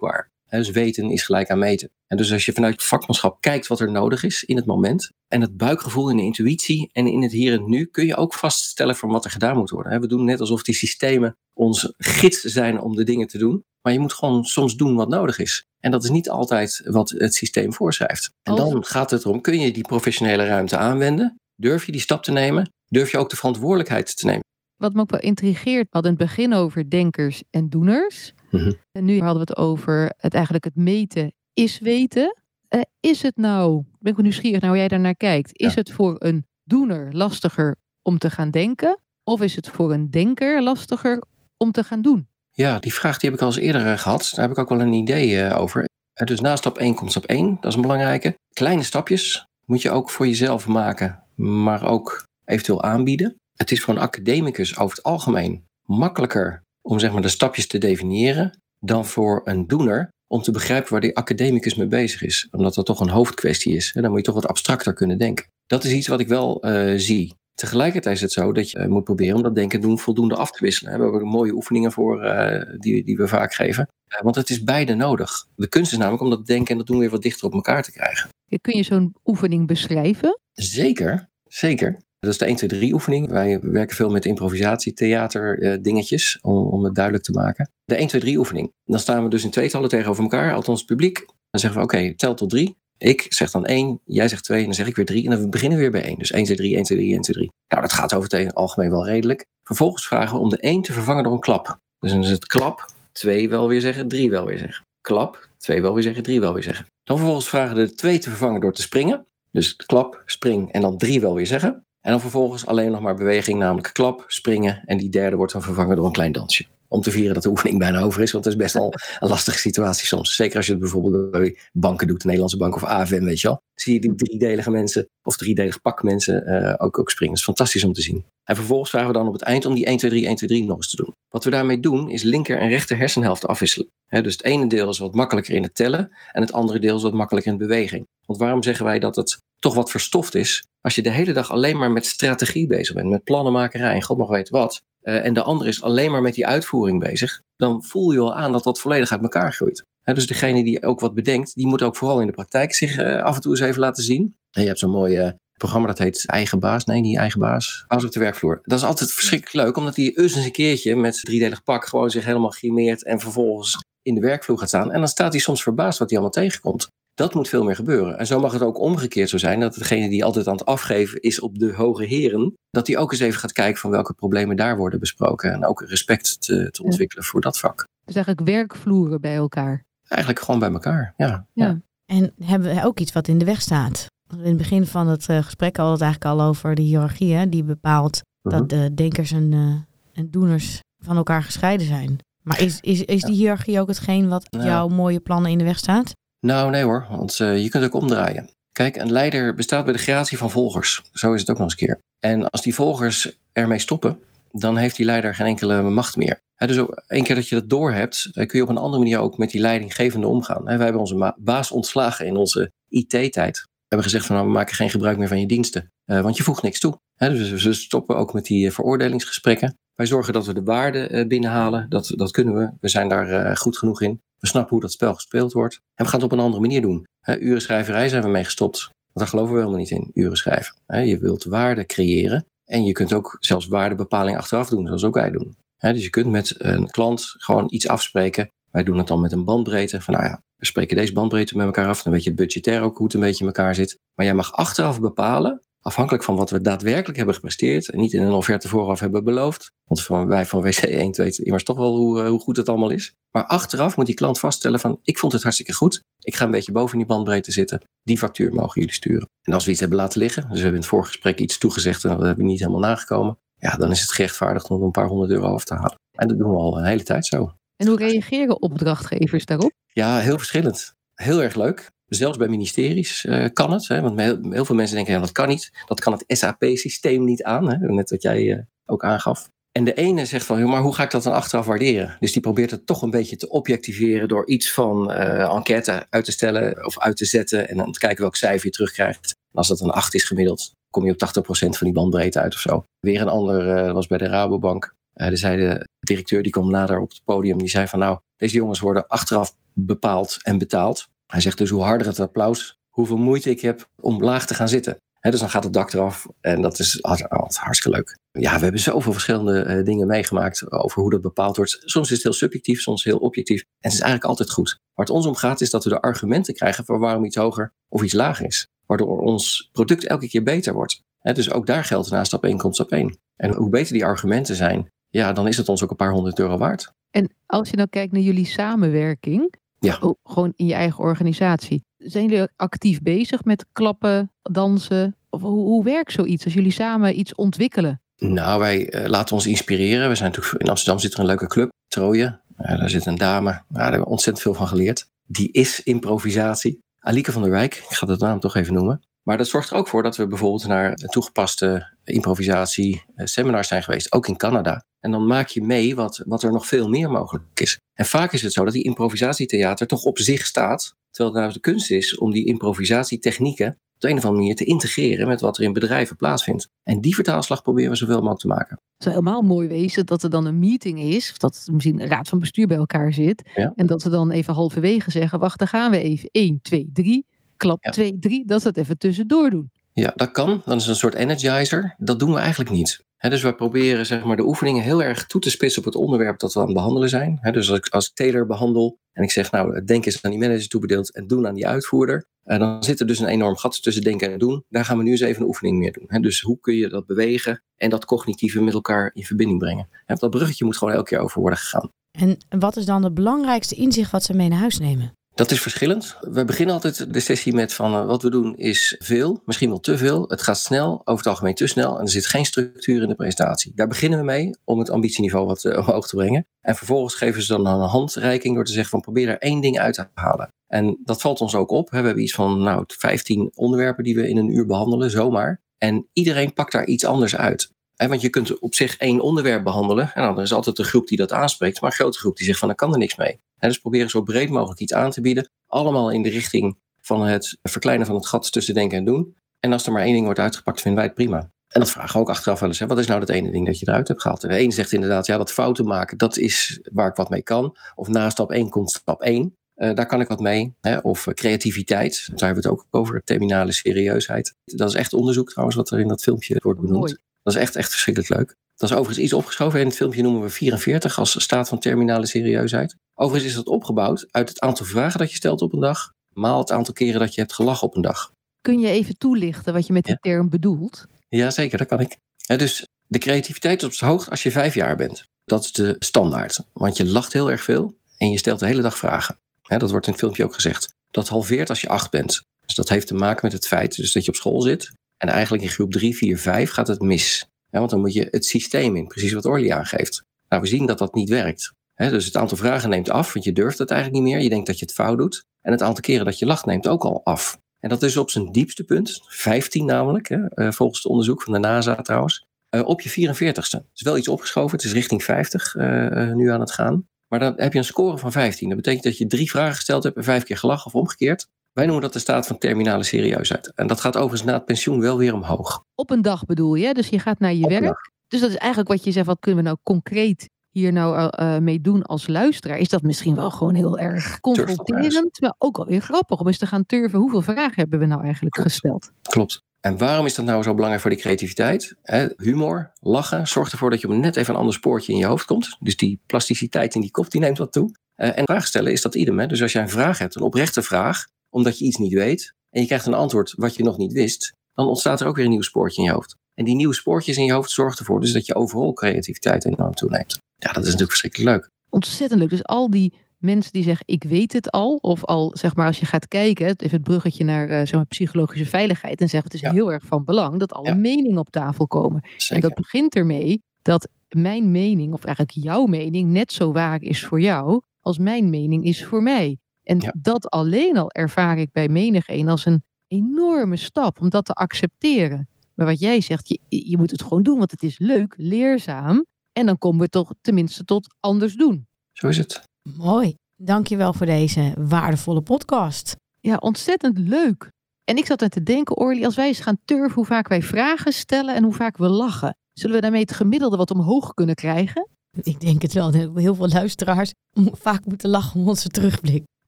waar. 0.00 0.31
Dus 0.58 0.70
weten 0.70 1.10
is 1.10 1.22
gelijk 1.22 1.50
aan 1.50 1.58
meten. 1.58 1.90
En 2.06 2.16
dus 2.16 2.32
als 2.32 2.44
je 2.44 2.52
vanuit 2.52 2.82
vakmanschap 2.82 3.40
kijkt 3.40 3.66
wat 3.66 3.80
er 3.80 3.90
nodig 3.90 4.24
is 4.24 4.44
in 4.44 4.56
het 4.56 4.66
moment, 4.66 5.10
en 5.28 5.40
het 5.40 5.56
buikgevoel 5.56 6.10
en 6.10 6.16
de 6.16 6.22
intuïtie 6.22 6.90
en 6.92 7.06
in 7.06 7.22
het 7.22 7.32
hier 7.32 7.52
en 7.52 7.70
nu, 7.70 7.84
kun 7.84 8.06
je 8.06 8.16
ook 8.16 8.34
vaststellen 8.34 8.96
van 8.96 9.10
wat 9.10 9.24
er 9.24 9.30
gedaan 9.30 9.56
moet 9.56 9.70
worden. 9.70 10.00
We 10.00 10.06
doen 10.06 10.24
net 10.24 10.40
alsof 10.40 10.62
die 10.62 10.74
systemen 10.74 11.36
ons 11.54 11.92
gids 11.98 12.40
zijn 12.40 12.80
om 12.80 12.96
de 12.96 13.04
dingen 13.04 13.26
te 13.26 13.38
doen. 13.38 13.64
Maar 13.82 13.92
je 13.92 13.98
moet 13.98 14.12
gewoon 14.12 14.44
soms 14.44 14.76
doen 14.76 14.94
wat 14.94 15.08
nodig 15.08 15.38
is. 15.38 15.66
En 15.80 15.90
dat 15.90 16.04
is 16.04 16.10
niet 16.10 16.30
altijd 16.30 16.82
wat 16.84 17.10
het 17.10 17.34
systeem 17.34 17.72
voorschrijft. 17.72 18.30
En 18.42 18.56
dan 18.56 18.84
gaat 18.84 19.10
het 19.10 19.24
erom, 19.24 19.40
kun 19.40 19.60
je 19.60 19.72
die 19.72 19.82
professionele 19.82 20.46
ruimte 20.46 20.76
aanwenden? 20.76 21.36
Durf 21.56 21.86
je 21.86 21.92
die 21.92 22.00
stap 22.00 22.22
te 22.22 22.32
nemen? 22.32 22.72
Durf 22.88 23.10
je 23.10 23.18
ook 23.18 23.30
de 23.30 23.36
verantwoordelijkheid 23.36 24.16
te 24.16 24.26
nemen? 24.26 24.44
Wat 24.76 24.92
me 24.92 25.00
ook 25.00 25.10
wel 25.10 25.20
intrigeert, 25.20 25.82
we 25.82 25.88
hadden 25.90 26.12
in 26.12 26.18
het 26.18 26.26
begin 26.26 26.52
over 26.52 26.90
denkers 26.90 27.42
en 27.50 27.68
doeners. 27.68 28.32
Mhm. 28.52 28.72
En 28.92 29.04
nu 29.04 29.20
hadden 29.20 29.44
we 29.46 29.50
het 29.50 29.56
over 29.56 30.12
het 30.16 30.34
eigenlijk 30.34 30.64
het 30.64 30.76
meten 30.76 31.32
is 31.54 31.78
weten. 31.78 32.36
Uh, 32.74 32.80
is 33.00 33.22
het 33.22 33.36
nou, 33.36 33.82
ben 33.98 34.10
ik 34.10 34.16
wel 34.16 34.24
nieuwsgierig 34.24 34.60
naar 34.60 34.70
hoe 34.70 34.78
jij 34.78 34.88
daarnaar 34.88 35.16
kijkt. 35.16 35.58
Is 35.58 35.74
het 35.74 35.92
voor 35.92 36.16
een 36.18 36.46
doener 36.64 37.12
lastiger 37.12 37.76
om 38.02 38.18
te 38.18 38.30
gaan 38.30 38.50
denken? 38.50 39.00
Of 39.24 39.40
is 39.40 39.56
het 39.56 39.68
voor 39.68 39.92
een 39.92 40.10
denker 40.10 40.62
lastiger 40.62 41.22
om 41.56 41.72
te 41.72 41.84
gaan 41.84 42.02
doen? 42.02 42.28
Ja, 42.50 42.78
die 42.78 42.94
vraag 42.94 43.18
die 43.18 43.30
heb 43.30 43.38
ik 43.38 43.44
al 43.44 43.52
eens 43.52 43.62
eerder 43.62 43.86
eh, 43.86 43.98
gehad. 43.98 44.32
Daar 44.34 44.44
heb 44.44 44.50
ik 44.50 44.58
ook 44.58 44.68
wel 44.68 44.80
een 44.80 44.92
idee 44.92 45.30
uh, 45.30 45.60
over. 45.60 45.88
dus 46.24 46.40
na 46.40 46.56
stap 46.56 46.78
1 46.78 46.94
komt 46.94 47.10
stap 47.10 47.24
1. 47.24 47.56
Dat 47.60 47.70
is 47.70 47.74
een 47.74 47.82
belangrijke. 47.82 48.38
Kleine 48.52 48.82
stapjes 48.82 49.46
moet 49.64 49.82
je 49.82 49.90
ook 49.90 50.10
voor 50.10 50.26
jezelf 50.26 50.66
maken, 50.66 51.22
maar 51.34 51.84
ook 51.84 52.26
eventueel 52.44 52.82
aanbieden. 52.82 53.36
Het 53.56 53.70
is 53.70 53.80
voor 53.80 53.94
een 53.94 54.00
academicus 54.00 54.78
over 54.78 54.96
het 54.96 55.04
algemeen 55.04 55.64
makkelijker 55.84 56.61
om 56.82 56.98
zeg 56.98 57.12
maar, 57.12 57.22
de 57.22 57.28
stapjes 57.28 57.66
te 57.66 57.78
definiëren 57.78 58.60
dan 58.78 59.06
voor 59.06 59.40
een 59.44 59.66
doener 59.66 60.10
om 60.26 60.42
te 60.42 60.50
begrijpen 60.50 60.92
waar 60.92 61.00
die 61.00 61.16
academicus 61.16 61.74
mee 61.74 61.86
bezig 61.86 62.22
is. 62.22 62.48
Omdat 62.50 62.74
dat 62.74 62.86
toch 62.86 63.00
een 63.00 63.08
hoofdkwestie 63.08 63.74
is. 63.74 63.92
Dan 63.92 64.10
moet 64.10 64.18
je 64.18 64.24
toch 64.24 64.34
wat 64.34 64.46
abstracter 64.46 64.92
kunnen 64.92 65.18
denken. 65.18 65.46
Dat 65.66 65.84
is 65.84 65.92
iets 65.92 66.08
wat 66.08 66.20
ik 66.20 66.28
wel 66.28 66.66
uh, 66.66 66.92
zie. 66.96 67.34
Tegelijkertijd 67.54 68.16
is 68.16 68.22
het 68.22 68.32
zo 68.32 68.52
dat 68.52 68.70
je 68.70 68.78
uh, 68.78 68.86
moet 68.86 69.04
proberen 69.04 69.36
om 69.36 69.42
dat 69.42 69.54
denken 69.54 69.80
doen 69.80 69.98
voldoende 69.98 70.34
af 70.34 70.50
te 70.50 70.64
wisselen. 70.64 70.96
We 70.96 71.02
hebben 71.02 71.28
mooie 71.28 71.52
oefeningen 71.52 71.92
voor 71.92 72.24
uh, 72.24 72.62
die, 72.78 73.04
die 73.04 73.16
we 73.16 73.28
vaak 73.28 73.54
geven. 73.54 73.88
want 74.22 74.34
het 74.34 74.50
is 74.50 74.64
beide 74.64 74.94
nodig. 74.94 75.46
De 75.54 75.68
kunst 75.68 75.92
is 75.92 75.98
namelijk 75.98 76.22
om 76.22 76.30
dat 76.30 76.46
denken 76.46 76.70
en 76.70 76.78
dat 76.78 76.86
doen 76.86 76.98
weer 76.98 77.10
wat 77.10 77.22
dichter 77.22 77.46
op 77.46 77.52
elkaar 77.52 77.82
te 77.82 77.92
krijgen. 77.92 78.28
Kun 78.60 78.76
je 78.76 78.82
zo'n 78.82 79.14
oefening 79.24 79.66
beschrijven? 79.66 80.38
Zeker, 80.52 81.28
zeker. 81.48 82.00
Dat 82.22 82.30
is 82.30 82.38
de 82.38 82.44
1, 82.44 82.56
2, 82.56 82.68
3 82.68 82.92
oefening. 82.92 83.28
Wij 83.28 83.60
werken 83.62 83.96
veel 83.96 84.10
met 84.10 84.24
improvisatie, 84.24 84.92
theater, 84.92 85.62
uh, 85.62 85.76
dingetjes, 85.80 86.38
om, 86.40 86.66
om 86.66 86.84
het 86.84 86.94
duidelijk 86.94 87.24
te 87.24 87.32
maken. 87.32 87.70
De 87.84 87.94
1, 87.94 88.08
2, 88.08 88.20
3 88.20 88.38
oefening. 88.38 88.72
Dan 88.84 88.98
staan 88.98 89.22
we 89.22 89.28
dus 89.28 89.44
in 89.44 89.50
tweetallen 89.50 89.88
tegenover 89.88 90.22
elkaar, 90.22 90.54
althans 90.54 90.78
het 90.78 90.88
publiek. 90.88 91.26
Dan 91.50 91.60
zeggen 91.60 91.80
we, 91.80 91.84
oké, 91.84 92.14
tel 92.16 92.34
tot 92.34 92.50
3. 92.50 92.76
Ik 92.98 93.26
zeg 93.28 93.50
dan 93.50 93.64
1, 93.64 94.00
jij 94.04 94.28
zegt 94.28 94.44
2 94.44 94.58
en 94.58 94.64
dan 94.64 94.74
zeg 94.74 94.86
ik 94.86 94.96
weer 94.96 95.04
3. 95.04 95.24
En 95.24 95.30
dan 95.30 95.50
beginnen 95.50 95.78
we 95.78 95.84
weer 95.84 95.92
bij 95.92 96.04
1. 96.04 96.18
Dus 96.18 96.30
1, 96.30 96.44
2, 96.44 96.56
3, 96.56 96.74
1, 96.74 96.84
2, 96.84 96.98
3, 96.98 97.12
1, 97.12 97.22
2, 97.22 97.36
3. 97.36 97.50
Nou, 97.68 97.82
dat 97.82 97.92
gaat 97.92 98.14
over 98.14 98.38
het 98.38 98.54
algemeen 98.54 98.90
wel 98.90 99.06
redelijk. 99.06 99.46
Vervolgens 99.64 100.06
vragen 100.06 100.36
we 100.36 100.42
om 100.42 100.48
de 100.48 100.58
1 100.58 100.82
te 100.82 100.92
vervangen 100.92 101.22
door 101.22 101.32
een 101.32 101.40
klap. 101.40 101.78
Dus 101.98 102.10
dan 102.10 102.20
is 102.20 102.30
het 102.30 102.46
klap, 102.46 102.92
2 103.12 103.48
wel 103.48 103.68
weer 103.68 103.80
zeggen, 103.80 104.08
3 104.08 104.30
wel 104.30 104.46
weer 104.46 104.58
zeggen. 104.58 104.84
Klap, 105.00 105.48
2 105.58 105.82
wel 105.82 105.94
weer 105.94 106.02
zeggen, 106.02 106.22
3 106.22 106.40
wel 106.40 106.52
weer 106.52 106.62
zeggen. 106.62 106.86
Dan 107.04 107.16
vervolgens 107.16 107.48
vragen 107.48 107.76
we 107.76 107.86
de 107.86 107.94
2 107.94 108.18
te 108.18 108.28
vervangen 108.28 108.60
door 108.60 108.72
te 108.72 108.82
springen. 108.82 109.26
Dus 109.50 109.76
klap, 109.76 110.22
spring 110.26 110.72
en 110.72 110.80
dan 110.80 110.98
3 110.98 111.20
wel 111.20 111.34
weer 111.34 111.46
zeggen. 111.46 111.84
En 112.02 112.10
dan 112.10 112.20
vervolgens 112.20 112.66
alleen 112.66 112.90
nog 112.90 113.00
maar 113.00 113.14
beweging, 113.14 113.58
namelijk 113.58 113.90
klap, 113.92 114.24
springen. 114.26 114.82
En 114.84 114.98
die 114.98 115.08
derde 115.08 115.36
wordt 115.36 115.52
dan 115.52 115.62
vervangen 115.62 115.96
door 115.96 116.06
een 116.06 116.12
klein 116.12 116.32
dansje. 116.32 116.64
Om 116.88 117.00
te 117.00 117.10
vieren 117.10 117.34
dat 117.34 117.42
de 117.42 117.48
oefening 117.48 117.78
bijna 117.78 118.00
over 118.00 118.22
is. 118.22 118.32
Want 118.32 118.44
het 118.44 118.54
is 118.54 118.60
best 118.60 118.74
wel 118.74 118.94
een 119.18 119.28
lastige 119.28 119.58
situatie 119.58 120.06
soms. 120.06 120.34
Zeker 120.34 120.56
als 120.56 120.66
je 120.66 120.72
het 120.72 120.80
bijvoorbeeld 120.80 121.30
bij 121.30 121.56
banken 121.72 122.06
doet, 122.06 122.18
de 122.18 122.24
Nederlandse 122.24 122.56
bank 122.56 122.74
of 122.74 122.84
AFM, 122.84 123.24
weet 123.24 123.40
je 123.40 123.48
wel. 123.48 123.62
Zie 123.74 123.94
je 123.94 124.00
die 124.00 124.14
driedelige 124.14 124.70
mensen, 124.70 125.08
of 125.22 125.36
driedelig 125.36 125.80
pak 125.80 126.02
mensen 126.02 126.48
uh, 126.48 126.74
ook, 126.76 126.98
ook 126.98 127.10
springen. 127.10 127.34
Dat 127.34 127.42
is 127.42 127.54
fantastisch 127.54 127.84
om 127.84 127.92
te 127.92 128.02
zien. 128.02 128.24
En 128.44 128.56
vervolgens 128.56 128.90
vragen 128.90 129.08
we 129.08 129.14
dan 129.14 129.26
op 129.26 129.32
het 129.32 129.42
eind 129.42 129.66
om 129.66 129.74
die 129.74 129.86
1, 129.86 129.96
2, 129.96 130.10
3, 130.10 130.26
1, 130.26 130.36
2, 130.36 130.48
3 130.48 130.64
nog 130.64 130.76
eens 130.76 130.90
te 130.90 130.96
doen. 130.96 131.14
Wat 131.28 131.44
we 131.44 131.50
daarmee 131.50 131.80
doen, 131.80 132.10
is 132.10 132.22
linker 132.22 132.58
en 132.58 132.68
rechter 132.68 132.96
hersenhelft 132.96 133.46
afwisselen. 133.46 133.88
dus 134.08 134.32
het 134.32 134.44
ene 134.44 134.66
deel 134.66 134.88
is 134.88 134.98
wat 134.98 135.14
makkelijker 135.14 135.54
in 135.54 135.62
het 135.62 135.74
tellen. 135.74 136.10
En 136.32 136.40
het 136.40 136.52
andere 136.52 136.78
deel 136.78 136.96
is 136.96 137.02
wat 137.02 137.12
makkelijker 137.12 137.52
in 137.52 137.58
beweging. 137.58 138.06
Want 138.26 138.38
waarom 138.38 138.62
zeggen 138.62 138.84
wij 138.84 138.98
dat 138.98 139.16
het 139.16 139.40
toch 139.62 139.74
wat 139.74 139.90
verstoft 139.90 140.34
is? 140.34 140.66
Als 140.80 140.94
je 140.94 141.02
de 141.02 141.10
hele 141.10 141.32
dag 141.32 141.50
alleen 141.50 141.78
maar 141.78 141.90
met 141.90 142.06
strategie 142.06 142.66
bezig 142.66 142.94
bent, 142.94 143.08
met 143.08 143.24
plannenmakerij 143.24 143.94
en 143.94 144.02
god 144.02 144.18
mag 144.18 144.28
weten 144.28 144.54
wat, 144.54 144.82
uh, 145.02 145.24
en 145.24 145.34
de 145.34 145.42
andere 145.42 145.70
is 145.70 145.82
alleen 145.82 146.10
maar 146.10 146.22
met 146.22 146.34
die 146.34 146.46
uitvoering 146.46 147.00
bezig, 147.00 147.40
dan 147.56 147.84
voel 147.84 148.10
je 148.12 148.20
al 148.20 148.34
aan 148.34 148.52
dat 148.52 148.64
dat 148.64 148.80
volledig 148.80 149.12
uit 149.12 149.22
elkaar 149.22 149.52
groeit. 149.52 149.84
dus 150.04 150.26
degene 150.26 150.64
die 150.64 150.82
ook 150.82 151.00
wat 151.00 151.14
bedenkt, 151.14 151.54
die 151.54 151.66
moet 151.66 151.82
ook 151.82 151.96
vooral 151.96 152.20
in 152.20 152.26
de 152.26 152.32
praktijk 152.32 152.74
zich 152.74 152.98
uh, 152.98 153.22
af 153.22 153.34
en 153.34 153.40
toe 153.40 153.50
eens 153.50 153.60
even 153.60 153.80
laten 153.80 154.02
zien. 154.02 154.36
En 154.50 154.60
je 154.60 154.66
hebt 154.66 154.78
zo'n 154.78 154.90
mooi 154.90 155.18
uh, 155.18 155.30
programma 155.56 155.86
dat 155.86 155.98
heet 155.98 156.26
Eigen 156.26 156.58
Baas. 156.58 156.84
Nee, 156.84 157.00
niet 157.00 157.16
Eigen 157.16 157.40
Baas. 157.40 157.84
Baas 157.88 158.04
op 158.04 158.12
de 158.12 158.20
werkvloer. 158.20 158.60
Dat 158.62 158.78
is 158.78 158.84
altijd 158.84 159.12
verschrikkelijk 159.12 159.66
leuk, 159.66 159.76
omdat 159.76 159.96
hij 159.96 160.12
eens 160.14 160.34
een 160.34 160.52
keertje 160.52 160.96
met 160.96 161.20
driedelig 161.20 161.62
pak 161.62 161.86
gewoon 161.86 162.10
zich 162.10 162.24
helemaal 162.24 162.50
grimeert 162.50 163.04
en 163.04 163.20
vervolgens 163.20 163.78
in 164.02 164.14
de 164.14 164.20
werkvloer 164.20 164.58
gaat 164.58 164.68
staan. 164.68 164.92
En 164.92 164.98
dan 164.98 165.08
staat 165.08 165.32
hij 165.32 165.40
soms 165.40 165.62
verbaasd 165.62 165.98
wat 165.98 166.10
hij 166.10 166.18
allemaal 166.18 166.42
tegenkomt. 166.42 166.88
Dat 167.14 167.34
moet 167.34 167.48
veel 167.48 167.64
meer 167.64 167.76
gebeuren. 167.76 168.18
En 168.18 168.26
zo 168.26 168.40
mag 168.40 168.52
het 168.52 168.62
ook 168.62 168.78
omgekeerd 168.78 169.28
zo 169.28 169.38
zijn 169.38 169.60
dat 169.60 169.74
degene 169.74 170.08
die 170.08 170.24
altijd 170.24 170.46
aan 170.46 170.56
het 170.56 170.64
afgeven 170.64 171.20
is 171.20 171.40
op 171.40 171.58
de 171.58 171.72
hoge 171.72 172.04
heren, 172.04 172.54
dat 172.70 172.86
die 172.86 172.98
ook 172.98 173.12
eens 173.12 173.20
even 173.20 173.40
gaat 173.40 173.52
kijken 173.52 173.80
van 173.80 173.90
welke 173.90 174.14
problemen 174.14 174.56
daar 174.56 174.76
worden 174.76 175.00
besproken. 175.00 175.52
En 175.52 175.66
ook 175.66 175.82
respect 175.82 176.40
te, 176.40 176.70
te 176.70 176.82
ontwikkelen 176.82 177.24
voor 177.24 177.40
dat 177.40 177.58
vak. 177.58 177.86
Dus 178.04 178.14
eigenlijk 178.14 178.46
werkvloeren 178.46 179.20
bij 179.20 179.36
elkaar. 179.36 179.84
Eigenlijk 180.08 180.44
gewoon 180.44 180.60
bij 180.60 180.72
elkaar, 180.72 181.14
ja. 181.16 181.46
ja. 181.52 181.80
En 182.06 182.32
hebben 182.44 182.74
we 182.74 182.84
ook 182.84 183.00
iets 183.00 183.12
wat 183.12 183.28
in 183.28 183.38
de 183.38 183.44
weg 183.44 183.60
staat? 183.60 184.06
In 184.30 184.44
het 184.44 184.56
begin 184.56 184.86
van 184.86 185.08
het 185.08 185.28
uh, 185.28 185.42
gesprek 185.42 185.76
hadden 185.76 185.98
we 185.98 186.04
het 186.04 186.12
eigenlijk 186.14 186.40
al 186.40 186.48
over 186.48 186.74
de 186.74 186.82
hiërarchie, 186.82 187.34
hè, 187.34 187.48
die 187.48 187.64
bepaalt 187.64 188.20
dat 188.42 188.60
mhm. 188.60 188.66
de 188.66 188.94
denkers 188.94 189.32
en, 189.32 189.52
uh, 189.52 189.74
en 190.12 190.30
doeners 190.30 190.80
van 191.04 191.16
elkaar 191.16 191.42
gescheiden 191.42 191.86
zijn. 191.86 192.18
Maar 192.42 192.60
is, 192.60 192.80
is, 192.80 193.04
is 193.04 193.22
die 193.22 193.34
hiërarchie 193.34 193.80
ook 193.80 193.88
hetgeen 193.88 194.28
wat 194.28 194.46
jouw 194.50 194.88
mooie 194.88 195.20
plannen 195.20 195.50
in 195.50 195.58
de 195.58 195.64
weg 195.64 195.78
staat? 195.78 196.12
Nou, 196.46 196.70
nee 196.70 196.82
hoor, 196.82 197.06
want 197.10 197.38
uh, 197.38 197.62
je 197.62 197.68
kunt 197.68 197.84
ook 197.84 197.94
omdraaien. 197.94 198.50
Kijk, 198.72 198.96
een 198.96 199.12
leider 199.12 199.54
bestaat 199.54 199.84
bij 199.84 199.92
de 199.92 199.98
gratie 199.98 200.38
van 200.38 200.50
volgers. 200.50 201.02
Zo 201.12 201.32
is 201.32 201.40
het 201.40 201.50
ook 201.50 201.58
nog 201.58 201.64
eens 201.64 201.80
een 201.80 201.86
keer. 201.86 202.00
En 202.18 202.50
als 202.50 202.62
die 202.62 202.74
volgers 202.74 203.38
ermee 203.52 203.78
stoppen, 203.78 204.18
dan 204.50 204.76
heeft 204.76 204.96
die 204.96 205.06
leider 205.06 205.34
geen 205.34 205.46
enkele 205.46 205.82
macht 205.82 206.16
meer. 206.16 206.40
Dus 206.56 206.76
één 207.06 207.24
keer 207.24 207.34
dat 207.34 207.48
je 207.48 207.54
dat 207.54 207.70
doorhebt, 207.70 208.30
eh, 208.32 208.46
kun 208.46 208.58
je 208.58 208.64
op 208.64 208.70
een 208.70 208.78
andere 208.78 209.02
manier 209.02 209.18
ook 209.18 209.38
met 209.38 209.50
die 209.50 209.60
leidinggevende 209.60 210.26
omgaan. 210.26 210.68
He, 210.68 210.76
wij 210.76 210.84
hebben 210.84 211.00
onze 211.00 211.34
baas 211.38 211.70
ontslagen 211.70 212.26
in 212.26 212.36
onze 212.36 212.72
IT-tijd. 212.88 213.56
We 213.60 213.88
hebben 213.88 214.06
gezegd 214.06 214.26
van 214.26 214.36
nou, 214.36 214.48
we 214.48 214.54
maken 214.54 214.74
geen 214.74 214.90
gebruik 214.90 215.18
meer 215.18 215.28
van 215.28 215.40
je 215.40 215.46
diensten. 215.46 215.92
Uh, 216.06 216.20
want 216.20 216.36
je 216.36 216.42
voegt 216.42 216.62
niks 216.62 216.80
toe. 216.80 216.98
He, 217.14 217.28
dus 217.30 217.64
we 217.64 217.72
stoppen 217.72 218.16
ook 218.16 218.32
met 218.32 218.44
die 218.44 218.70
veroordelingsgesprekken. 218.72 219.78
Wij 219.94 220.06
zorgen 220.06 220.32
dat 220.32 220.46
we 220.46 220.54
de 220.54 220.62
waarde 220.62 221.26
binnenhalen. 221.28 221.86
Dat, 221.88 222.12
dat 222.16 222.30
kunnen 222.30 222.54
we. 222.54 222.70
We 222.80 222.88
zijn 222.88 223.08
daar 223.08 223.56
goed 223.56 223.78
genoeg 223.78 224.02
in. 224.02 224.20
We 224.42 224.48
snappen 224.48 224.70
hoe 224.72 224.80
dat 224.80 224.92
spel 224.92 225.14
gespeeld 225.14 225.52
wordt. 225.52 225.74
En 225.74 226.04
we 226.04 226.10
gaan 226.10 226.20
het 226.20 226.32
op 226.32 226.38
een 226.38 226.44
andere 226.44 226.62
manier 226.62 226.80
doen. 226.80 227.06
He, 227.20 227.38
urenschrijverij 227.38 228.08
zijn 228.08 228.22
we 228.22 228.28
mee 228.28 228.44
gestopt. 228.44 228.82
Want 228.82 228.94
daar 229.12 229.26
geloven 229.26 229.52
we 229.52 229.58
helemaal 229.58 229.78
niet 229.78 229.90
in, 229.90 230.10
uren 230.14 230.36
schrijven. 230.36 230.74
je 230.86 231.18
wilt 231.18 231.44
waarde 231.44 231.86
creëren. 231.86 232.46
En 232.64 232.84
je 232.84 232.92
kunt 232.92 233.12
ook 233.12 233.36
zelfs 233.40 233.66
waardebepaling 233.66 234.36
achteraf 234.36 234.68
doen, 234.68 234.86
zoals 234.86 235.04
ook 235.04 235.14
wij 235.14 235.30
doen. 235.30 235.56
dus 235.78 236.02
je 236.02 236.10
kunt 236.10 236.26
met 236.26 236.54
een 236.58 236.90
klant 236.90 237.34
gewoon 237.38 237.66
iets 237.68 237.88
afspreken. 237.88 238.50
Wij 238.70 238.82
doen 238.82 238.98
het 238.98 239.06
dan 239.06 239.20
met 239.20 239.32
een 239.32 239.44
bandbreedte. 239.44 240.00
Van 240.00 240.14
nou 240.14 240.26
ja, 240.26 240.42
we 240.56 240.66
spreken 240.66 240.96
deze 240.96 241.12
bandbreedte 241.12 241.56
met 241.56 241.66
elkaar 241.66 241.88
af. 241.88 242.02
Dan 242.02 242.12
weet 242.12 242.24
je 242.24 242.34
budgetair 242.34 242.82
ook 242.82 242.96
hoe 242.96 243.06
het 243.06 243.14
een 243.14 243.20
beetje 243.20 243.40
in 243.40 243.46
elkaar 243.46 243.74
zit. 243.74 243.98
Maar 244.14 244.26
jij 244.26 244.34
mag 244.34 244.52
achteraf 244.52 245.00
bepalen 245.00 245.62
afhankelijk 245.82 246.24
van 246.24 246.36
wat 246.36 246.50
we 246.50 246.60
daadwerkelijk 246.60 247.16
hebben 247.16 247.34
gepresteerd 247.34 247.88
en 247.88 247.98
niet 247.98 248.12
in 248.12 248.22
een 248.22 248.32
offerte 248.32 248.68
vooraf 248.68 249.00
hebben 249.00 249.24
beloofd. 249.24 249.72
Want 249.84 250.02
van, 250.02 250.26
wij 250.26 250.46
van 250.46 250.64
WC1 250.64 251.10
weten 251.10 251.44
immers 251.44 251.64
toch 251.64 251.76
wel 251.76 251.96
hoe, 251.96 252.22
eh, 252.22 252.28
hoe 252.28 252.40
goed 252.40 252.56
het 252.56 252.68
allemaal 252.68 252.90
is. 252.90 253.14
Maar 253.30 253.46
achteraf 253.46 253.96
moet 253.96 254.06
die 254.06 254.14
klant 254.14 254.38
vaststellen 254.38 254.80
van 254.80 254.98
ik 255.02 255.18
vond 255.18 255.32
het 255.32 255.42
hartstikke 255.42 255.72
goed. 255.72 256.02
Ik 256.18 256.36
ga 256.36 256.44
een 256.44 256.50
beetje 256.50 256.72
boven 256.72 256.98
die 256.98 257.06
bandbreedte 257.06 257.52
zitten. 257.52 257.82
Die 258.02 258.18
factuur 258.18 258.54
mogen 258.54 258.80
jullie 258.80 258.94
sturen. 258.94 259.28
En 259.42 259.52
als 259.52 259.64
we 259.64 259.70
iets 259.70 259.80
hebben 259.80 259.98
laten 259.98 260.20
liggen, 260.20 260.42
dus 260.42 260.50
we 260.50 260.56
hebben 260.56 260.74
in 260.74 260.80
het 260.80 260.88
vorige 260.88 261.36
iets 261.36 261.58
toegezegd 261.58 262.04
en 262.04 262.10
dat 262.10 262.18
hebben 262.18 262.44
we 262.44 262.50
niet 262.50 262.60
helemaal 262.60 262.80
nagekomen. 262.80 263.38
Ja, 263.58 263.76
dan 263.76 263.90
is 263.90 264.00
het 264.00 264.12
gerechtvaardigd 264.12 264.70
om 264.70 264.82
een 264.82 264.90
paar 264.90 265.06
honderd 265.06 265.30
euro 265.30 265.54
af 265.54 265.64
te 265.64 265.74
halen. 265.74 265.98
En 266.12 266.28
dat 266.28 266.38
doen 266.38 266.50
we 266.50 266.56
al 266.56 266.78
een 266.78 266.84
hele 266.84 267.02
tijd 267.02 267.26
zo. 267.26 267.52
En 267.76 267.86
hoe 267.86 267.96
reageren 267.96 268.62
opdrachtgevers 268.62 269.44
daarop? 269.44 269.72
Ja, 269.86 270.18
heel 270.18 270.38
verschillend. 270.38 270.94
Heel 271.14 271.42
erg 271.42 271.54
leuk. 271.54 271.90
Zelfs 272.14 272.38
bij 272.38 272.48
ministeries 272.48 273.24
uh, 273.24 273.46
kan 273.52 273.72
het. 273.72 273.88
Hè, 273.88 274.00
want 274.00 274.20
heel, 274.20 274.64
veel 274.64 274.74
mensen 274.74 274.96
denken, 274.96 275.14
ja, 275.14 275.20
dat 275.20 275.32
kan 275.32 275.48
niet. 275.48 275.70
Dat 275.86 276.00
kan 276.00 276.12
het 276.12 276.24
SAP-systeem 276.26 277.24
niet 277.24 277.42
aan. 277.42 277.70
Hè, 277.70 277.76
net 277.78 278.10
wat 278.10 278.22
jij 278.22 278.42
uh, 278.42 278.58
ook 278.86 279.04
aangaf. 279.04 279.48
En 279.72 279.84
de 279.84 279.94
ene 279.94 280.24
zegt 280.24 280.46
van, 280.46 280.68
maar 280.68 280.80
hoe 280.80 280.94
ga 280.94 281.02
ik 281.02 281.10
dat 281.10 281.22
dan 281.22 281.32
achteraf 281.32 281.66
waarderen? 281.66 282.16
Dus 282.20 282.32
die 282.32 282.42
probeert 282.42 282.70
het 282.70 282.86
toch 282.86 283.02
een 283.02 283.10
beetje 283.10 283.36
te 283.36 283.48
objectiveren 283.48 284.28
door 284.28 284.46
iets 284.46 284.72
van 284.72 285.10
uh, 285.10 285.54
enquête 285.54 286.06
uit 286.10 286.24
te 286.24 286.32
stellen 286.32 286.86
of 286.86 286.98
uit 286.98 287.16
te 287.16 287.24
zetten 287.24 287.68
en 287.68 287.76
dan 287.76 287.92
te 287.92 287.98
kijken 287.98 288.20
welk 288.20 288.36
cijfer 288.36 288.66
je 288.66 288.72
terugkrijgt. 288.72 289.34
Als 289.52 289.68
dat 289.68 289.80
een 289.80 289.90
8 289.90 290.14
is 290.14 290.24
gemiddeld, 290.24 290.72
kom 290.90 291.06
je 291.06 291.12
op 291.12 291.46
80% 291.48 291.48
van 291.50 291.76
die 291.80 291.92
bandbreedte 291.92 292.40
uit 292.40 292.54
of 292.54 292.60
zo. 292.60 292.84
Weer 293.00 293.20
een 293.20 293.28
ander 293.28 293.92
was 293.92 294.06
bij 294.06 294.18
de 294.18 294.26
Rabobank. 294.26 294.94
Er 295.12 295.38
zei 295.38 295.56
de 295.56 295.88
directeur, 296.00 296.42
die 296.42 296.52
kwam 296.52 296.70
nader 296.70 296.98
op 297.00 297.10
het 297.10 297.20
podium, 297.24 297.58
die 297.58 297.68
zei 297.68 297.86
van 297.86 297.98
nou, 297.98 298.18
deze 298.36 298.56
jongens 298.56 298.80
worden 298.80 299.06
achteraf 299.06 299.54
bepaald 299.72 300.38
en 300.42 300.58
betaald. 300.58 301.08
Hij 301.32 301.40
zegt 301.40 301.58
dus 301.58 301.70
hoe 301.70 301.82
harder 301.82 302.06
het 302.06 302.20
applaus, 302.20 302.78
hoeveel 302.88 303.16
moeite 303.16 303.50
ik 303.50 303.60
heb 303.60 303.88
om 304.00 304.22
laag 304.22 304.46
te 304.46 304.54
gaan 304.54 304.68
zitten 304.68 304.98
dus 305.30 305.40
dan 305.40 305.50
gaat 305.50 305.64
het 305.64 305.72
dak 305.72 305.92
eraf 305.92 306.26
en 306.40 306.62
dat 306.62 306.78
is 306.78 307.02
altijd 307.02 307.56
hartstikke 307.56 307.96
leuk. 307.96 308.18
Ja, 308.32 308.56
we 308.56 308.62
hebben 308.62 308.80
zoveel 308.80 309.12
verschillende 309.12 309.64
uh, 309.64 309.84
dingen 309.84 310.06
meegemaakt 310.06 310.72
over 310.72 311.00
hoe 311.02 311.10
dat 311.10 311.20
bepaald 311.20 311.56
wordt. 311.56 311.82
Soms 311.84 312.06
is 312.06 312.14
het 312.14 312.22
heel 312.22 312.32
subjectief, 312.32 312.80
soms 312.80 313.04
heel 313.04 313.18
objectief. 313.18 313.60
En 313.60 313.66
het 313.80 313.92
is 313.92 314.00
eigenlijk 314.00 314.30
altijd 314.30 314.50
goed. 314.50 314.80
Waar 314.94 315.06
het 315.06 315.14
ons 315.14 315.26
om 315.26 315.34
gaat 315.34 315.60
is 315.60 315.70
dat 315.70 315.84
we 315.84 315.90
de 315.90 316.00
argumenten 316.00 316.54
krijgen 316.54 316.84
voor 316.84 316.98
waarom 316.98 317.24
iets 317.24 317.36
hoger 317.36 317.72
of 317.88 318.02
iets 318.02 318.12
lager 318.12 318.46
is. 318.46 318.68
Waardoor 318.86 319.18
ons 319.18 319.68
product 319.72 320.06
elke 320.06 320.28
keer 320.28 320.42
beter 320.42 320.74
wordt. 320.74 321.02
dus 321.20 321.50
ook 321.50 321.66
daar 321.66 321.84
geldt 321.84 322.10
na 322.10 322.24
stap 322.24 322.44
1 322.44 322.58
komt 322.58 322.74
stap 322.74 322.90
1. 322.90 323.18
En 323.36 323.54
hoe 323.54 323.68
beter 323.70 323.92
die 323.92 324.04
argumenten 324.04 324.56
zijn, 324.56 324.90
ja, 325.08 325.32
dan 325.32 325.48
is 325.48 325.56
het 325.56 325.68
ons 325.68 325.82
ook 325.82 325.90
een 325.90 325.96
paar 325.96 326.12
honderd 326.12 326.38
euro 326.38 326.58
waard. 326.58 326.92
En 327.10 327.34
als 327.46 327.70
je 327.70 327.76
nou 327.76 327.88
kijkt 327.88 328.12
naar 328.12 328.22
jullie 328.22 328.46
samenwerking, 328.46 329.54
ja. 329.82 330.14
gewoon 330.24 330.52
in 330.56 330.66
je 330.66 330.74
eigen 330.74 331.04
organisatie. 331.04 331.84
Zijn 331.96 332.28
jullie 332.28 332.48
actief 332.56 333.02
bezig 333.02 333.44
met 333.44 333.66
klappen, 333.72 334.32
dansen? 334.42 335.16
Of 335.30 335.40
hoe, 335.40 335.66
hoe 335.66 335.84
werkt 335.84 336.12
zoiets 336.12 336.44
als 336.44 336.54
jullie 336.54 336.70
samen 336.70 337.18
iets 337.18 337.34
ontwikkelen? 337.34 338.00
Nou, 338.16 338.60
wij 338.60 338.94
uh, 338.94 339.06
laten 339.06 339.34
ons 339.34 339.46
inspireren. 339.46 340.08
We 340.08 340.14
zijn 340.14 340.30
natuurlijk 340.30 340.62
in 340.62 340.68
Amsterdam 340.68 341.00
zit 341.00 341.12
er 341.12 341.18
een 341.18 341.26
leuke 341.26 341.46
club, 341.46 341.70
Troje. 341.88 342.40
Uh, 342.58 342.78
daar 342.78 342.90
zit 342.90 343.06
een 343.06 343.16
dame. 343.16 343.50
Nou, 343.50 343.64
daar 343.68 343.82
hebben 343.82 344.00
we 344.00 344.06
ontzettend 344.06 344.44
veel 344.44 344.54
van 344.54 344.68
geleerd. 344.68 345.06
Die 345.26 345.52
is 345.52 345.82
improvisatie. 345.82 346.78
Alieke 346.98 347.32
van 347.32 347.42
der 347.42 347.50
Wijk, 347.50 347.74
ik 347.74 347.96
ga 347.96 348.06
dat 348.06 348.20
naam 348.20 348.40
toch 348.40 348.54
even 348.54 348.74
noemen. 348.74 349.02
Maar 349.22 349.36
dat 349.36 349.48
zorgt 349.48 349.70
er 349.70 349.76
ook 349.76 349.88
voor 349.88 350.02
dat 350.02 350.16
we 350.16 350.26
bijvoorbeeld 350.26 350.66
naar 350.66 350.94
toegepaste 350.94 351.92
improvisatie 352.04 353.02
eh, 353.14 353.26
seminars 353.26 353.68
zijn 353.68 353.82
geweest, 353.82 354.12
ook 354.12 354.28
in 354.28 354.36
Canada. 354.36 354.84
En 355.00 355.10
dan 355.10 355.26
maak 355.26 355.48
je 355.48 355.62
mee 355.62 355.94
wat, 355.94 356.22
wat 356.26 356.42
er 356.42 356.52
nog 356.52 356.66
veel 356.66 356.88
meer 356.88 357.10
mogelijk 357.10 357.44
is. 357.54 357.78
En 357.94 358.06
vaak 358.06 358.32
is 358.32 358.42
het 358.42 358.52
zo 358.52 358.64
dat 358.64 358.72
die 358.72 358.84
improvisatietheater 358.84 359.86
toch 359.86 360.04
op 360.04 360.18
zich 360.18 360.46
staat, 360.46 360.94
terwijl 361.10 361.34
het 361.34 361.44
nou 361.44 361.54
de 361.54 361.60
kunst 361.60 361.90
is 361.90 362.18
om 362.18 362.30
die 362.30 362.46
improvisatietechnieken 362.46 363.68
op 363.94 364.00
de 364.00 364.08
een 364.08 364.16
of 364.16 364.24
andere 364.24 364.40
manier 364.40 364.56
te 364.56 364.64
integreren 364.64 365.28
met 365.28 365.40
wat 365.40 365.58
er 365.58 365.64
in 365.64 365.72
bedrijven 365.72 366.16
plaatsvindt. 366.16 366.68
En 366.82 367.00
die 367.00 367.14
vertaalslag 367.14 367.62
proberen 367.62 367.90
we 367.90 367.96
zoveel 367.96 368.16
mogelijk 368.16 368.40
te 368.40 368.46
maken. 368.46 368.80
Het 368.94 369.02
zou 369.02 369.14
helemaal 369.14 369.42
mooi 369.42 369.68
wezen 369.68 370.06
dat 370.06 370.22
er 370.22 370.30
dan 370.30 370.46
een 370.46 370.58
meeting 370.58 371.00
is, 371.00 371.30
of 371.30 371.36
dat 371.36 371.68
misschien 371.72 372.00
een 372.00 372.08
raad 372.08 372.28
van 372.28 372.38
bestuur 372.38 372.66
bij 372.66 372.76
elkaar 372.76 373.12
zit. 373.12 373.42
En 373.74 373.86
dat 373.86 374.02
we 374.02 374.10
dan 374.10 374.30
even 374.30 374.54
halverwege 374.54 375.10
zeggen, 375.10 375.38
wacht, 375.38 375.58
dan 375.58 375.68
gaan 375.68 375.90
we 375.90 376.02
even 376.02 376.28
1, 376.32 376.58
2, 376.62 376.90
3, 376.92 377.26
klap 377.62 377.82
2, 377.82 378.18
3, 378.18 378.46
dat 378.46 378.62
we 378.62 378.68
het 378.68 378.76
even 378.76 378.98
tussendoor 378.98 379.50
doen. 379.50 379.70
Ja, 379.92 380.12
dat 380.16 380.30
kan. 380.30 380.62
Dat 380.64 380.80
is 380.80 380.86
een 380.86 380.96
soort 380.96 381.14
energizer. 381.14 381.94
Dat 381.98 382.18
doen 382.18 382.32
we 382.32 382.38
eigenlijk 382.38 382.70
niet 382.70 383.04
dus 383.30 383.42
we 383.42 383.54
proberen 383.54 384.06
zeg 384.06 384.24
maar, 384.24 384.36
de 384.36 384.46
oefeningen 384.46 384.82
heel 384.82 385.02
erg 385.02 385.26
toe 385.26 385.40
te 385.40 385.50
spitsen 385.50 385.78
op 385.78 385.84
het 385.84 385.94
onderwerp 385.94 386.38
dat 386.38 386.52
we 386.52 386.60
aan 386.60 386.64
het 386.64 386.74
behandelen 386.74 387.08
zijn. 387.08 387.38
dus 387.42 387.70
als 387.70 387.78
ik, 387.78 387.88
als 387.88 388.08
ik 388.08 388.14
Taylor 388.14 388.46
behandel 388.46 388.98
en 389.12 389.22
ik 389.22 389.30
zeg, 389.30 389.50
nou, 389.50 389.84
denk 389.84 390.06
eens 390.06 390.22
aan 390.22 390.30
die 390.30 390.40
manager 390.40 390.68
toebedeeld 390.68 391.14
en 391.14 391.26
doen 391.26 391.46
aan 391.46 391.54
die 391.54 391.66
uitvoerder. 391.66 392.26
Uh, 392.44 392.58
dan 392.58 392.84
zit 392.84 393.00
er 393.00 393.06
dus 393.06 393.18
een 393.18 393.26
enorm 393.26 393.56
gat 393.56 393.82
tussen 393.82 394.02
denken 394.02 394.32
en 394.32 394.38
doen. 394.38 394.64
Daar 394.68 394.84
gaan 394.84 394.96
we 394.96 395.02
nu 395.02 395.10
eens 395.10 395.20
even 395.20 395.42
een 395.42 395.48
oefening 395.48 395.78
meer 395.78 395.92
doen. 395.92 396.22
dus 396.22 396.40
hoe 396.40 396.60
kun 396.60 396.74
je 396.74 396.88
dat 396.88 397.06
bewegen 397.06 397.62
en 397.76 397.90
dat 397.90 398.04
cognitieve 398.04 398.62
met 398.62 398.74
elkaar 398.74 399.10
in 399.14 399.24
verbinding 399.24 399.58
brengen? 399.58 399.88
dat 400.06 400.30
bruggetje 400.30 400.64
moet 400.64 400.76
gewoon 400.76 400.94
elke 400.94 401.08
keer 401.08 401.18
over 401.18 401.40
worden 401.40 401.58
gegaan. 401.58 401.90
En 402.10 402.36
wat 402.48 402.76
is 402.76 402.84
dan 402.84 403.04
het 403.04 403.14
belangrijkste 403.14 403.74
inzicht 403.74 404.10
wat 404.10 404.22
ze 404.22 404.34
mee 404.34 404.48
naar 404.48 404.58
huis 404.58 404.78
nemen? 404.78 405.12
Dat 405.42 405.50
is 405.50 405.60
verschillend. 405.60 406.16
We 406.20 406.44
beginnen 406.44 406.74
altijd 406.74 407.12
de 407.12 407.20
sessie 407.20 407.54
met 407.54 407.74
van 407.74 407.94
uh, 407.94 408.06
wat 408.06 408.22
we 408.22 408.30
doen 408.30 408.56
is 408.56 408.96
veel, 408.98 409.42
misschien 409.44 409.68
wel 409.68 409.80
te 409.80 409.98
veel. 409.98 410.24
Het 410.28 410.42
gaat 410.42 410.58
snel, 410.58 411.00
over 411.04 411.16
het 411.16 411.26
algemeen 411.26 411.54
te 411.54 411.66
snel 411.66 411.98
en 411.98 412.04
er 412.04 412.10
zit 412.10 412.26
geen 412.26 412.44
structuur 412.44 413.02
in 413.02 413.08
de 413.08 413.14
presentatie. 413.14 413.72
Daar 413.74 413.88
beginnen 413.88 414.18
we 414.18 414.24
mee 414.24 414.56
om 414.64 414.78
het 414.78 414.90
ambitieniveau 414.90 415.46
wat 415.46 415.64
uh, 415.64 415.78
omhoog 415.78 416.08
te 416.08 416.16
brengen. 416.16 416.46
En 416.60 416.76
vervolgens 416.76 417.14
geven 417.14 417.42
ze 417.42 417.52
dan 417.52 417.66
een 417.66 417.88
handreiking 417.88 418.54
door 418.54 418.64
te 418.64 418.72
zeggen 418.72 418.90
van 418.90 419.00
probeer 419.00 419.28
er 419.28 419.38
één 419.38 419.60
ding 419.60 419.78
uit 419.78 419.94
te 419.94 420.08
halen. 420.14 420.52
En 420.66 420.98
dat 421.04 421.20
valt 421.20 421.40
ons 421.40 421.54
ook 421.54 421.70
op. 421.70 421.90
We 421.90 421.96
hebben 421.96 422.22
iets 422.22 422.34
van 422.34 422.62
nou, 422.62 422.84
15 422.86 423.50
onderwerpen 423.54 424.04
die 424.04 424.14
we 424.14 424.28
in 424.28 424.36
een 424.36 424.54
uur 424.54 424.66
behandelen, 424.66 425.10
zomaar. 425.10 425.60
En 425.78 426.08
iedereen 426.12 426.52
pakt 426.52 426.72
daar 426.72 426.86
iets 426.86 427.04
anders 427.04 427.36
uit. 427.36 427.71
Want 427.96 428.20
je 428.20 428.28
kunt 428.28 428.58
op 428.58 428.74
zich 428.74 428.96
één 428.96 429.20
onderwerp 429.20 429.64
behandelen. 429.64 430.14
En 430.14 430.22
dan 430.22 430.40
is 430.40 430.52
altijd 430.52 430.78
een 430.78 430.84
groep 430.84 431.06
die 431.06 431.16
dat 431.16 431.32
aanspreekt. 431.32 431.80
Maar 431.80 431.90
een 431.90 431.96
grote 431.96 432.18
groep 432.18 432.36
die 432.36 432.46
zegt 432.46 432.58
van, 432.58 432.68
dan 432.68 432.76
kan 432.76 432.92
er 432.92 432.98
niks 432.98 433.16
mee. 433.16 433.40
Dus 433.58 433.78
proberen 433.78 434.10
zo 434.10 434.22
breed 434.22 434.50
mogelijk 434.50 434.80
iets 434.80 434.92
aan 434.92 435.10
te 435.10 435.20
bieden. 435.20 435.50
Allemaal 435.66 436.10
in 436.10 436.22
de 436.22 436.28
richting 436.28 436.78
van 437.00 437.26
het 437.26 437.58
verkleinen 437.62 438.06
van 438.06 438.14
het 438.14 438.26
gat 438.26 438.52
tussen 438.52 438.74
denken 438.74 438.98
en 438.98 439.04
doen. 439.04 439.36
En 439.60 439.72
als 439.72 439.86
er 439.86 439.92
maar 439.92 440.02
één 440.02 440.12
ding 440.12 440.24
wordt 440.24 440.40
uitgepakt, 440.40 440.80
vinden 440.80 441.00
wij 441.00 441.08
het 441.08 441.16
prima. 441.16 441.50
En 441.68 441.80
dat 441.80 441.90
vragen 441.90 442.12
we 442.12 442.20
ook 442.20 442.30
achteraf 442.30 442.60
wel 442.60 442.68
eens. 442.68 442.78
Hè. 442.78 442.86
Wat 442.86 442.98
is 442.98 443.06
nou 443.06 443.20
dat 443.20 443.28
ene 443.28 443.50
ding 443.50 443.66
dat 443.66 443.78
je 443.78 443.88
eruit 443.88 444.08
hebt 444.08 444.20
gehaald? 444.20 444.40
De 444.40 444.60
een 444.60 444.72
zegt 444.72 444.92
inderdaad, 444.92 445.26
ja, 445.26 445.36
dat 445.36 445.52
fouten 445.52 445.84
maken, 445.84 446.18
dat 446.18 446.36
is 446.36 446.80
waar 446.92 447.08
ik 447.08 447.16
wat 447.16 447.30
mee 447.30 447.42
kan. 447.42 447.76
Of 447.94 448.08
na 448.08 448.30
stap 448.30 448.50
1 448.50 448.68
komt 448.68 448.90
stap 448.90 449.20
1. 449.20 449.56
Uh, 449.76 449.94
daar 449.94 450.06
kan 450.06 450.20
ik 450.20 450.28
wat 450.28 450.40
mee. 450.40 450.74
Hè. 450.80 450.98
Of 450.98 451.26
uh, 451.26 451.34
creativiteit, 451.34 452.24
daar 452.26 452.48
hebben 452.48 452.62
we 452.62 452.68
het 452.68 452.78
ook 452.78 452.86
over. 452.90 453.22
Terminale 453.24 453.72
serieusheid. 453.72 454.54
Dat 454.64 454.88
is 454.88 454.94
echt 454.94 455.12
onderzoek 455.12 455.50
trouwens, 455.50 455.76
wat 455.76 455.90
er 455.90 456.00
in 456.00 456.08
dat 456.08 456.22
filmpje 456.22 456.60
wordt 456.62 456.80
benoemd. 456.80 457.18
Dat 457.42 457.54
is 457.54 457.60
echt, 457.60 457.76
echt 457.76 457.90
verschrikkelijk 457.90 458.34
leuk. 458.34 458.56
Dat 458.76 458.90
is 458.90 458.96
overigens 458.96 459.24
iets 459.24 459.32
opgeschoven. 459.32 459.80
In 459.80 459.86
het 459.86 459.96
filmpje 459.96 460.22
noemen 460.22 460.42
we 460.42 460.48
44 460.48 461.18
als 461.18 461.42
staat 461.42 461.68
van 461.68 461.78
terminale 461.78 462.26
serieusheid. 462.26 462.96
Overigens 463.14 463.50
is 463.50 463.56
dat 463.56 463.66
opgebouwd 463.66 464.26
uit 464.30 464.48
het 464.48 464.60
aantal 464.60 464.86
vragen 464.86 465.18
dat 465.18 465.30
je 465.30 465.36
stelt 465.36 465.62
op 465.62 465.72
een 465.72 465.80
dag, 465.80 466.12
maal 466.32 466.58
het 466.58 466.70
aantal 466.70 466.94
keren 466.94 467.20
dat 467.20 467.34
je 467.34 467.40
hebt 467.40 467.52
gelachen 467.52 467.86
op 467.86 467.96
een 467.96 468.02
dag. 468.02 468.32
Kun 468.60 468.80
je 468.80 468.88
even 468.88 469.18
toelichten 469.18 469.72
wat 469.72 469.86
je 469.86 469.92
met 469.92 470.04
die 470.04 470.18
term 470.20 470.48
bedoelt? 470.48 471.06
Ja, 471.28 471.50
zeker, 471.50 471.78
dat 471.78 471.86
kan 471.86 472.00
ik. 472.00 472.16
dus 472.46 472.86
de 473.06 473.18
creativiteit 473.18 473.80
is 473.80 473.86
op 473.86 473.94
zijn 473.94 474.10
hoogst 474.10 474.30
als 474.30 474.42
je 474.42 474.50
vijf 474.50 474.74
jaar 474.74 474.96
bent. 474.96 475.24
Dat 475.44 475.64
is 475.64 475.72
de 475.72 475.96
standaard. 475.98 476.60
Want 476.72 476.96
je 476.96 477.04
lacht 477.04 477.32
heel 477.32 477.50
erg 477.50 477.62
veel 477.62 477.94
en 478.16 478.30
je 478.30 478.38
stelt 478.38 478.58
de 478.58 478.66
hele 478.66 478.82
dag 478.82 478.96
vragen. 478.98 479.38
dat 479.62 479.90
wordt 479.90 480.06
in 480.06 480.12
het 480.12 480.20
filmpje 480.20 480.44
ook 480.44 480.54
gezegd. 480.54 480.94
Dat 481.10 481.28
halveert 481.28 481.68
als 481.68 481.80
je 481.80 481.88
acht 481.88 482.10
bent. 482.10 482.42
Dus 482.66 482.74
dat 482.74 482.88
heeft 482.88 483.06
te 483.06 483.14
maken 483.14 483.40
met 483.42 483.52
het 483.52 483.66
feit 483.66 483.96
dus 483.96 484.12
dat 484.12 484.24
je 484.24 484.30
op 484.30 484.36
school 484.36 484.60
zit. 484.60 484.92
En 485.22 485.28
eigenlijk 485.28 485.62
in 485.62 485.68
groep 485.68 485.92
3, 485.92 486.16
4, 486.16 486.38
5 486.38 486.70
gaat 486.70 486.88
het 486.88 487.00
mis. 487.00 487.48
want 487.70 487.90
dan 487.90 488.00
moet 488.00 488.12
je 488.12 488.28
het 488.30 488.44
systeem 488.44 488.96
in, 488.96 489.06
precies 489.06 489.32
wat 489.32 489.44
Orly 489.44 489.70
aangeeft. 489.70 490.24
Nou, 490.48 490.62
we 490.62 490.68
zien 490.68 490.86
dat 490.86 490.98
dat 490.98 491.14
niet 491.14 491.28
werkt 491.28 491.72
dus 492.10 492.24
het 492.24 492.36
aantal 492.36 492.56
vragen 492.56 492.90
neemt 492.90 493.10
af, 493.10 493.32
want 493.32 493.44
je 493.44 493.52
durft 493.52 493.78
het 493.78 493.90
eigenlijk 493.90 494.22
niet 494.22 494.32
meer. 494.32 494.42
Je 494.42 494.48
denkt 494.48 494.66
dat 494.66 494.78
je 494.78 494.84
het 494.84 494.94
fout 494.94 495.18
doet. 495.18 495.44
En 495.60 495.72
het 495.72 495.82
aantal 495.82 496.02
keren 496.02 496.24
dat 496.24 496.38
je 496.38 496.46
lacht 496.46 496.66
neemt 496.66 496.88
ook 496.88 497.04
al 497.04 497.20
af. 497.24 497.60
En 497.80 497.88
dat 497.88 498.02
is 498.02 498.16
op 498.16 498.30
zijn 498.30 498.52
diepste 498.52 498.84
punt, 498.84 499.20
15 499.26 499.84
namelijk, 499.86 500.30
eh, 500.30 500.70
volgens 500.70 501.02
het 501.02 501.10
onderzoek 501.10 501.42
van 501.42 501.52
de 501.52 501.58
NASA 501.58 501.94
trouwens, 501.94 502.46
uh, 502.74 502.86
op 502.86 503.00
je 503.00 503.10
44ste. 503.10 503.76
Het 503.76 503.86
is 503.94 504.02
wel 504.02 504.16
iets 504.16 504.28
opgeschoven, 504.28 504.76
het 504.76 504.86
is 504.86 504.92
richting 504.92 505.24
50 505.24 505.74
uh, 505.74 506.06
eh, 506.06 506.34
nu 506.36 506.50
aan 506.50 506.60
het 506.60 506.72
gaan. 506.72 507.08
Maar 507.28 507.38
dan 507.38 507.52
heb 507.56 507.72
je 507.72 507.78
een 507.78 507.84
score 507.84 508.18
van 508.18 508.32
15. 508.32 508.68
Dat 508.68 508.76
betekent 508.76 509.04
dat 509.04 509.18
je 509.18 509.26
drie 509.26 509.50
vragen 509.50 509.74
gesteld 509.74 510.02
hebt 510.02 510.16
en 510.16 510.24
vijf 510.24 510.42
keer 510.42 510.56
gelachen 510.56 510.86
of 510.86 510.94
omgekeerd. 510.94 511.48
Wij 511.72 511.84
noemen 511.84 512.02
dat 512.02 512.12
de 512.12 512.18
staat 512.18 512.46
van 512.46 512.58
terminale 512.58 513.02
serieusheid. 513.02 513.72
En 513.74 513.86
dat 513.86 514.00
gaat 514.00 514.16
overigens 514.16 514.44
na 514.44 514.52
het 514.52 514.64
pensioen 514.64 515.00
wel 515.00 515.18
weer 515.18 515.34
omhoog. 515.34 515.84
Op 515.94 516.10
een 516.10 516.22
dag 516.22 516.44
bedoel 516.44 516.74
je? 516.74 516.94
Dus 516.94 517.08
je 517.08 517.18
gaat 517.18 517.38
naar 517.38 517.54
je 517.54 517.68
werk. 517.68 518.10
Dus 518.28 518.40
dat 518.40 518.50
is 518.50 518.56
eigenlijk 518.56 518.90
wat 518.90 519.04
je 519.04 519.12
zegt, 519.12 519.26
wat 519.26 519.40
kunnen 519.40 519.62
we 519.62 519.66
nou 519.66 519.78
concreet 519.82 520.50
hier 520.70 520.92
nou 520.92 521.32
uh, 521.40 521.58
mee 521.58 521.80
doen 521.80 522.02
als 522.02 522.26
luisteraar, 522.26 522.78
is 522.78 522.88
dat 522.88 523.02
misschien 523.02 523.34
wel 523.34 523.50
gewoon 523.50 523.74
heel 523.74 523.98
erg 523.98 524.40
confronterend, 524.40 525.40
maar 525.40 525.54
ook 525.58 525.78
alweer 525.78 526.00
grappig 526.00 526.40
om 526.40 526.46
eens 526.46 526.58
te 526.58 526.66
gaan 526.66 526.86
turven. 526.86 527.18
Hoeveel 527.18 527.42
vragen 527.42 527.74
hebben 527.74 527.98
we 527.98 528.06
nou 528.06 528.22
eigenlijk 528.22 528.56
gesteld? 528.60 529.10
Klopt. 529.22 529.62
En 529.80 529.98
waarom 529.98 530.26
is 530.26 530.34
dat 530.34 530.44
nou 530.44 530.62
zo 530.62 530.70
belangrijk 530.70 531.02
voor 531.02 531.10
die 531.10 531.20
creativiteit? 531.20 531.94
humor, 532.36 532.92
lachen, 533.00 533.48
zorgt 533.48 533.72
ervoor 533.72 533.90
dat 533.90 534.00
je 534.00 534.08
op 534.08 534.14
net 534.14 534.36
even 534.36 534.54
een 534.54 534.60
ander 534.60 534.74
spoortje 534.74 535.12
in 535.12 535.18
je 535.18 535.26
hoofd 535.26 535.44
komt. 535.44 535.76
Dus 535.80 535.96
die 535.96 536.20
plasticiteit 536.26 536.94
in 536.94 537.00
die 537.00 537.10
kop, 537.10 537.30
die 537.30 537.40
neemt 537.40 537.58
wat 537.58 537.72
toe. 537.72 537.90
Uh, 538.16 538.38
en 538.38 538.44
vraag 538.44 538.66
stellen 538.66 538.92
is 538.92 539.02
dat 539.02 539.14
idem. 539.14 539.38
Hè? 539.38 539.46
Dus 539.46 539.62
als 539.62 539.72
jij 539.72 539.82
een 539.82 539.88
vraag 539.88 540.18
hebt, 540.18 540.34
een 540.34 540.42
oprechte 540.42 540.82
vraag, 540.82 541.26
omdat 541.52 541.78
je 541.78 541.84
iets 541.84 541.96
niet 541.96 542.12
weet, 542.12 542.54
en 542.70 542.80
je 542.80 542.86
krijgt 542.86 543.06
een 543.06 543.14
antwoord 543.14 543.54
wat 543.56 543.74
je 543.74 543.82
nog 543.82 543.98
niet 543.98 544.12
wist, 544.12 544.54
dan 544.74 544.86
ontstaat 544.86 545.20
er 545.20 545.26
ook 545.26 545.36
weer 545.36 545.44
een 545.44 545.50
nieuw 545.50 545.62
spoortje 545.62 546.02
in 546.02 546.08
je 546.08 546.14
hoofd. 546.14 546.36
En 546.54 546.64
die 546.64 546.74
nieuwe 546.74 546.94
spoortjes 546.94 547.36
in 547.36 547.44
je 547.44 547.52
hoofd 547.52 547.70
zorgen 547.70 547.98
ervoor 547.98 548.20
dus 548.20 548.32
dat 548.32 548.46
je 548.46 548.54
overal 548.54 548.92
creativiteit 548.92 549.64
enorm 549.64 549.94
toeneemt. 549.94 550.38
Ja, 550.56 550.68
dat 550.68 550.82
is 550.82 550.82
natuurlijk 550.82 551.10
verschrikkelijk 551.10 551.50
leuk. 551.50 551.70
Ontzettend 551.88 552.40
leuk. 552.40 552.50
Dus 552.50 552.64
al 552.64 552.90
die 552.90 553.14
mensen 553.38 553.72
die 553.72 553.82
zeggen 553.82 554.06
ik 554.06 554.24
weet 554.24 554.52
het 554.52 554.70
al, 554.70 554.96
of 554.96 555.24
al 555.24 555.50
zeg 555.54 555.76
maar 555.76 555.86
als 555.86 556.00
je 556.00 556.06
gaat 556.06 556.28
kijken, 556.28 556.66
even 556.66 556.90
het 556.90 557.02
bruggetje 557.02 557.44
naar 557.44 557.68
uh, 557.68 557.76
zeg 557.76 557.92
maar, 557.92 558.06
psychologische 558.06 558.66
veiligheid 558.66 559.20
en 559.20 559.28
zegt 559.28 559.44
het 559.44 559.54
is 559.54 559.60
heel 559.60 559.92
erg 559.92 560.04
van 560.04 560.24
belang 560.24 560.58
dat 560.58 560.72
alle 560.72 560.94
meningen 560.94 561.38
op 561.38 561.50
tafel 561.50 561.86
komen. 561.86 562.22
En 562.48 562.60
dat 562.60 562.74
begint 562.74 563.14
ermee 563.14 563.62
dat 563.82 564.08
mijn 564.28 564.70
mening, 564.70 565.12
of 565.12 565.24
eigenlijk 565.24 565.56
jouw 565.64 565.84
mening, 565.84 566.30
net 566.30 566.52
zo 566.52 566.72
waar 566.72 567.02
is 567.02 567.24
voor 567.24 567.40
jou 567.40 567.82
als 568.00 568.18
mijn 568.18 568.50
mening 568.50 568.84
is 568.84 569.04
voor 569.04 569.22
mij. 569.22 569.58
En 569.82 570.14
dat 570.20 570.50
alleen 570.50 570.96
al 570.96 571.10
ervaar 571.10 571.58
ik 571.58 571.72
bij 571.72 571.88
menig 571.88 572.28
een 572.28 572.48
als 572.48 572.66
een 572.66 572.82
enorme 573.06 573.76
stap 573.76 574.20
om 574.20 574.28
dat 574.28 574.44
te 574.44 574.52
accepteren. 574.52 575.48
Maar 575.74 575.86
wat 575.86 576.00
jij 576.00 576.20
zegt, 576.20 576.48
je, 576.48 576.60
je 576.68 576.96
moet 576.96 577.10
het 577.10 577.22
gewoon 577.22 577.42
doen, 577.42 577.58
want 577.58 577.70
het 577.70 577.82
is 577.82 577.98
leuk, 577.98 578.34
leerzaam. 578.36 579.24
En 579.52 579.66
dan 579.66 579.78
komen 579.78 580.00
we 580.00 580.08
toch 580.08 580.32
tenminste 580.40 580.84
tot 580.84 581.14
anders 581.20 581.54
doen. 581.54 581.86
Zo 582.12 582.28
is 582.28 582.38
het. 582.38 582.62
Mooi. 582.96 583.36
Dankjewel 583.56 584.12
voor 584.12 584.26
deze 584.26 584.74
waardevolle 584.78 585.42
podcast. 585.42 586.16
Ja, 586.40 586.56
ontzettend 586.56 587.18
leuk. 587.18 587.70
En 588.04 588.16
ik 588.16 588.26
zat 588.26 588.42
aan 588.42 588.48
te 588.48 588.62
denken, 588.62 588.96
Orly, 588.96 589.24
als 589.24 589.36
wij 589.36 589.46
eens 589.46 589.60
gaan 589.60 589.78
turven 589.84 590.14
hoe 590.14 590.24
vaak 590.24 590.48
wij 590.48 590.62
vragen 590.62 591.12
stellen 591.12 591.54
en 591.54 591.64
hoe 591.64 591.72
vaak 591.72 591.96
we 591.96 592.08
lachen. 592.08 592.56
Zullen 592.72 592.96
we 592.96 593.02
daarmee 593.02 593.20
het 593.20 593.32
gemiddelde 593.32 593.76
wat 593.76 593.90
omhoog 593.90 594.34
kunnen 594.34 594.54
krijgen? 594.54 595.08
Ik 595.42 595.60
denk 595.60 595.82
het 595.82 595.92
wel. 595.92 596.12
Heel 596.12 596.54
veel 596.54 596.68
luisteraars 596.68 597.32
vaak 597.72 598.04
moeten 598.04 598.30
lachen 598.30 598.60
om 598.60 598.68
onze 598.68 598.88
terugblik. 598.88 599.44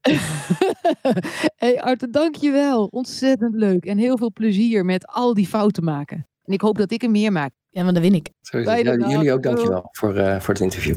hey 1.57 1.83
Arthur, 1.83 2.11
dankjewel. 2.11 2.85
Ontzettend 2.85 3.55
leuk. 3.55 3.85
En 3.85 3.99
heel 3.99 4.19
veel 4.19 4.33
plezier 4.33 4.85
met 4.85 5.07
al 5.07 5.35
die 5.35 5.47
fouten 5.47 5.85
maken. 5.85 6.27
En 6.45 6.53
ik 6.53 6.61
hoop 6.61 6.79
dat 6.79 6.91
ik 6.91 7.03
er 7.03 7.11
meer 7.11 7.33
maak. 7.33 7.53
Ja, 7.71 7.83
want 7.83 7.95
dan 7.95 8.03
win 8.03 8.15
ik. 8.15 8.31
Zo 8.41 8.59
is 8.59 8.67
het. 8.67 8.85
Ja, 8.85 9.09
jullie 9.09 9.33
ook 9.33 9.43
dankjewel 9.43 9.89
voor, 9.91 10.17
uh, 10.17 10.41
voor 10.41 10.55
het 10.55 10.63
interview. 10.63 10.97